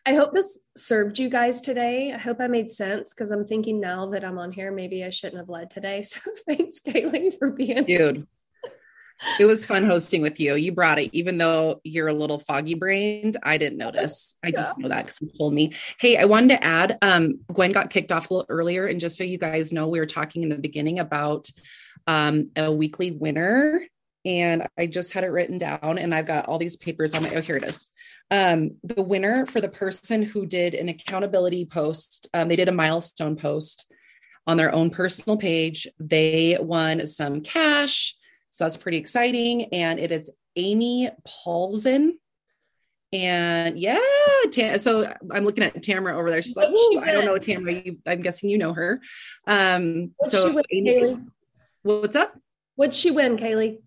I 0.06 0.16
hope 0.16 0.34
this 0.34 0.60
served 0.76 1.20
you 1.20 1.30
guys 1.30 1.62
today. 1.62 2.12
I 2.12 2.18
hope 2.18 2.40
I 2.40 2.48
made 2.48 2.70
sense 2.70 3.14
because 3.14 3.30
I'm 3.32 3.46
thinking 3.46 3.80
now 3.80 4.10
that 4.12 4.24
I'm 4.24 4.40
on 4.40 4.52
here, 4.52 4.72
maybe 4.72 5.04
I 5.04 5.12
shouldn't 5.12 5.38
have 5.38 5.50
led 5.50 5.70
today. 5.70 6.04
So 6.12 6.20
thanks, 6.48 6.80
Kaylee, 6.80 7.38
for 7.38 7.52
being 7.52 7.84
dude. 7.84 8.28
It 9.40 9.46
was 9.46 9.66
fun 9.66 9.86
hosting 9.86 10.24
with 10.24 10.40
you. 10.40 10.56
You 10.56 10.72
brought 10.72 10.98
it, 10.98 11.12
even 11.14 11.38
though 11.38 11.80
you're 11.84 12.08
a 12.08 12.14
little 12.14 12.40
foggy 12.40 12.74
brained. 12.74 13.38
I 13.44 13.58
didn't 13.58 13.78
notice. 13.78 14.36
I 14.44 14.50
just 14.50 14.74
yeah. 14.76 14.82
know 14.82 14.90
that 14.90 15.06
because 15.06 15.22
you 15.22 15.30
told 15.38 15.54
me. 15.54 15.74
Hey, 16.00 16.18
I 16.18 16.26
wanted 16.26 16.56
to 16.56 16.64
add. 16.64 16.98
Um, 17.04 17.42
Gwen 17.54 17.72
got 17.72 17.92
kicked 17.92 18.12
off 18.12 18.32
a 18.32 18.34
little 18.34 18.48
earlier, 18.50 18.88
and 18.88 19.00
just 19.00 19.18
so 19.18 19.24
you 19.24 19.38
guys 19.38 19.72
know, 19.72 19.88
we 19.88 20.00
were 20.00 20.08
talking 20.08 20.42
in 20.42 20.50
the 20.50 20.56
beginning 20.56 20.98
about 20.98 21.48
um, 22.08 22.50
a 22.56 22.72
weekly 22.72 23.12
winner 23.12 23.82
and 24.26 24.68
I 24.78 24.86
just 24.86 25.14
had 25.14 25.24
it 25.24 25.28
written 25.28 25.58
down 25.58 25.98
and 25.98 26.14
I've 26.14 26.26
got 26.26 26.46
all 26.46 26.60
these 26.60 26.78
papers 26.78 27.14
on 27.14 27.24
my 27.24 27.34
oh 27.36 27.42
here 27.42 27.58
it 27.58 27.64
is. 27.64 27.88
Um, 28.32 28.78
the 28.84 29.04
winner 29.04 29.46
for 29.46 29.60
the 29.60 29.70
person 29.70 30.24
who 30.24 30.46
did 30.46 30.74
an 30.74 30.88
accountability 30.88 31.66
post, 31.66 32.30
um, 32.34 32.48
they 32.48 32.56
did 32.56 32.70
a 32.70 32.74
milestone 32.74 33.36
post 33.36 33.92
on 34.48 34.58
their 34.58 34.74
own 34.74 34.90
personal 34.90 35.38
page. 35.38 35.86
They 36.00 36.58
won 36.60 37.06
some 37.06 37.42
cash. 37.42 38.16
So 38.50 38.64
that's 38.64 38.78
pretty 38.78 38.98
exciting. 38.98 39.74
And 39.74 40.00
it 40.00 40.12
is 40.12 40.32
Amy 40.56 41.10
Paulson. 41.26 42.18
And 43.14 43.78
yeah, 43.78 44.00
Tam- 44.52 44.78
so 44.80 45.14
I'm 45.30 45.44
looking 45.44 45.66
at 45.66 45.84
Tamara 45.84 46.18
over 46.18 46.30
there. 46.30 46.42
She's 46.42 46.56
like, 46.56 46.70
I 46.70 47.12
don't 47.12 47.26
know 47.26 47.38
Tamara. 47.38 47.74
You, 47.74 47.98
I'm 48.06 48.22
guessing 48.22 48.50
you 48.50 48.58
know 48.58 48.74
her. 48.74 49.02
Um, 49.46 50.12
What's 50.16 50.32
so 50.32 50.54
win, 50.54 50.64
Amy, 50.72 51.18
what's 51.84 52.16
up? 52.16 52.34
What'd 52.76 52.96
she 52.96 53.12
win, 53.12 53.36
Kaylee? 53.36 53.80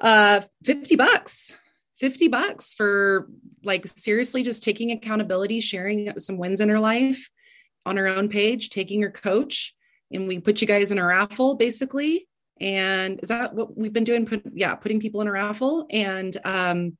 Uh, 0.00 0.40
50 0.64 0.96
bucks. 0.96 1.56
50 2.00 2.28
bucks 2.28 2.72
for 2.72 3.28
like 3.62 3.86
seriously 3.86 4.42
just 4.42 4.64
taking 4.64 4.90
accountability, 4.90 5.60
sharing 5.60 6.18
some 6.18 6.38
wins 6.38 6.60
in 6.60 6.68
her 6.70 6.80
life 6.80 7.28
on 7.86 7.96
her 7.96 8.08
own 8.08 8.28
page, 8.28 8.70
taking 8.70 9.02
her 9.02 9.10
coach, 9.10 9.74
and 10.10 10.26
we 10.26 10.40
put 10.40 10.60
you 10.60 10.66
guys 10.66 10.90
in 10.90 10.98
a 10.98 11.04
raffle 11.04 11.54
basically. 11.54 12.26
And 12.60 13.20
is 13.22 13.28
that 13.28 13.54
what 13.54 13.76
we've 13.76 13.92
been 13.92 14.04
doing? 14.04 14.26
Put, 14.26 14.42
yeah, 14.52 14.74
putting 14.74 15.00
people 15.00 15.20
in 15.20 15.28
a 15.28 15.32
raffle. 15.32 15.86
And 15.90 16.36
um, 16.44 16.96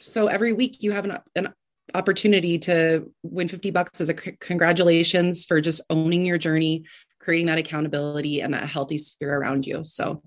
so 0.00 0.26
every 0.26 0.52
week 0.52 0.82
you 0.82 0.92
have 0.92 1.04
an, 1.04 1.18
an 1.34 1.54
opportunity 1.94 2.58
to 2.60 3.10
win 3.22 3.48
50 3.48 3.70
bucks 3.70 4.00
as 4.00 4.10
a 4.10 4.18
c- 4.18 4.36
congratulations 4.40 5.44
for 5.44 5.60
just 5.60 5.80
owning 5.88 6.26
your 6.26 6.36
journey, 6.36 6.84
creating 7.20 7.46
that 7.46 7.58
accountability 7.58 8.42
and 8.42 8.52
that 8.52 8.68
healthy 8.68 8.98
sphere 8.98 9.34
around 9.38 9.66
you. 9.66 9.82
So, 9.84 10.22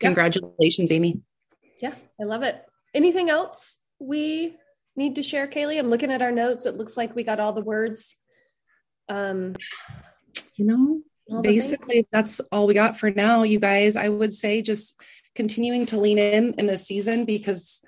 congratulations, 0.00 0.90
yeah. 0.90 0.96
Amy. 0.96 1.20
Yeah, 1.80 1.94
I 2.20 2.24
love 2.24 2.42
it. 2.42 2.62
Anything 2.94 3.30
else 3.30 3.78
we 3.98 4.56
need 4.96 5.16
to 5.16 5.22
share, 5.22 5.48
Kaylee? 5.48 5.78
I'm 5.78 5.88
looking 5.88 6.12
at 6.12 6.22
our 6.22 6.32
notes. 6.32 6.66
It 6.66 6.76
looks 6.76 6.96
like 6.96 7.14
we 7.14 7.24
got 7.24 7.40
all 7.40 7.52
the 7.52 7.60
words. 7.60 8.16
Um, 9.08 9.54
you 10.56 10.64
know, 10.64 11.02
basically 11.42 12.04
that's 12.12 12.40
all 12.52 12.66
we 12.66 12.74
got 12.74 12.98
for 12.98 13.10
now 13.10 13.42
you 13.42 13.58
guys 13.58 13.96
i 13.96 14.08
would 14.08 14.32
say 14.32 14.60
just 14.60 15.00
continuing 15.34 15.86
to 15.86 15.98
lean 15.98 16.18
in 16.18 16.54
in 16.58 16.66
this 16.66 16.86
season 16.86 17.24
because 17.24 17.82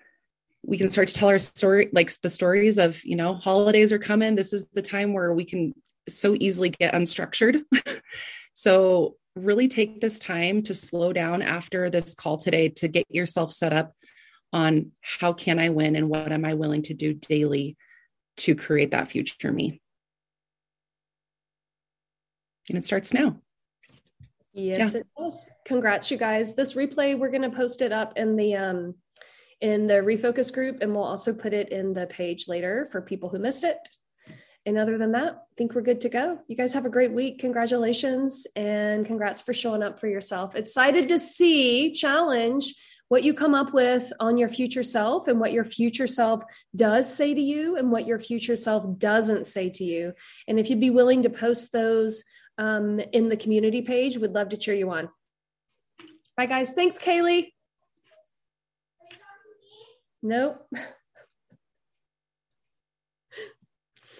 we 0.62 0.79
can 0.79 0.90
start 0.90 1.09
to 1.09 1.14
tell 1.14 1.29
our 1.29 1.38
story 1.38 1.88
like 1.92 2.11
the 2.23 2.31
stories 2.31 2.79
of 2.79 3.05
you 3.05 3.14
know 3.14 3.35
holidays 3.35 3.92
are 3.92 3.99
coming 3.99 4.35
this 4.35 4.53
is 4.53 4.66
the 4.73 4.83
time 4.83 5.12
where 5.12 5.33
we 5.35 5.45
can 5.45 5.75
so 6.09 6.35
easily 6.40 6.71
get 6.71 6.95
unstructured 6.95 7.62
so 8.53 9.16
really 9.35 9.69
take 9.69 10.01
this 10.01 10.19
time 10.19 10.62
to 10.62 10.73
slow 10.73 11.12
down 11.12 11.42
after 11.42 11.90
this 11.90 12.14
call 12.14 12.38
today 12.38 12.71
to 12.71 12.88
get 12.88 13.05
yourself 13.11 13.53
set 13.53 13.73
up 13.73 13.92
on 14.52 14.92
how 15.00 15.32
can 15.32 15.59
i 15.59 15.68
win 15.68 15.96
and 15.96 16.09
what 16.09 16.32
am 16.32 16.44
i 16.44 16.54
willing 16.54 16.82
to 16.82 16.94
do 16.94 17.12
daily 17.12 17.76
to 18.37 18.54
create 18.54 18.90
that 18.90 19.11
future 19.11 19.52
me 19.52 19.80
and 22.68 22.78
it 22.78 22.85
starts 22.85 23.12
now 23.12 23.37
yes 24.52 24.78
yeah. 24.78 25.00
it 25.00 25.06
does 25.18 25.50
congrats 25.64 26.11
you 26.11 26.16
guys 26.16 26.54
this 26.54 26.74
replay 26.74 27.18
we're 27.18 27.30
going 27.30 27.42
to 27.42 27.50
post 27.50 27.82
it 27.82 27.92
up 27.92 28.16
in 28.16 28.37
the 28.37 28.54
um 28.54 28.94
in 29.61 29.87
the 29.87 29.94
refocus 29.94 30.52
group 30.52 30.78
and 30.82 30.94
we'll 30.94 31.02
also 31.02 31.32
put 31.32 31.54
it 31.54 31.70
in 31.70 31.94
the 31.94 32.06
page 32.06 32.46
later 32.46 32.88
for 32.92 33.00
people 33.00 33.28
who 33.28 33.38
missed 33.38 33.64
it 33.64 33.78
and 34.66 34.78
other 34.78 34.98
than 34.98 35.12
that, 35.12 35.32
I 35.35 35.54
think 35.56 35.76
we're 35.76 35.80
good 35.80 36.00
to 36.00 36.09
go. 36.09 36.40
You 36.48 36.56
guys 36.56 36.74
have 36.74 36.87
a 36.87 36.90
great 36.90 37.12
week. 37.12 37.38
Congratulations 37.38 38.48
and 38.56 39.06
congrats 39.06 39.40
for 39.40 39.54
showing 39.54 39.82
up 39.82 40.00
for 40.00 40.09
yourself. 40.09 40.56
Excited 40.56 41.09
to 41.09 41.20
see 41.20 41.92
challenge 41.92 42.74
what 43.09 43.25
you 43.25 43.35
come 43.35 43.55
up 43.55 43.73
with 43.73 44.12
on 44.19 44.37
your 44.37 44.49
future 44.49 44.83
self 44.83 45.29
and 45.29 45.38
what 45.38 45.53
your 45.53 45.64
future 45.64 46.07
self 46.07 46.42
does 46.75 47.12
say 47.12 47.35
to 47.35 47.40
you 47.40 47.77
and 47.77 47.90
what 47.90 48.07
your 48.07 48.19
future 48.19 48.57
self 48.57 48.99
doesn't 48.99 49.47
say 49.47 49.71
to 49.71 49.85
you. 49.85 50.12
And 50.49 50.59
if 50.59 50.69
you'd 50.69 50.81
be 50.81 50.90
willing 50.90 51.23
to 51.23 51.31
post 51.31 51.73
those 51.73 52.25
um, 52.59 53.01
in 53.12 53.29
the 53.29 53.37
community 53.37 53.83
page, 53.83 54.19
we'd 54.19 54.33
love 54.33 54.49
to 54.51 54.57
cheer 54.57 54.75
you 54.75 54.90
on. 54.90 55.09
Bye, 56.37 56.47
guys. 56.47 56.73
Thanks, 56.73 56.99
Kaylee. 56.99 57.53
Nope. 60.23 60.66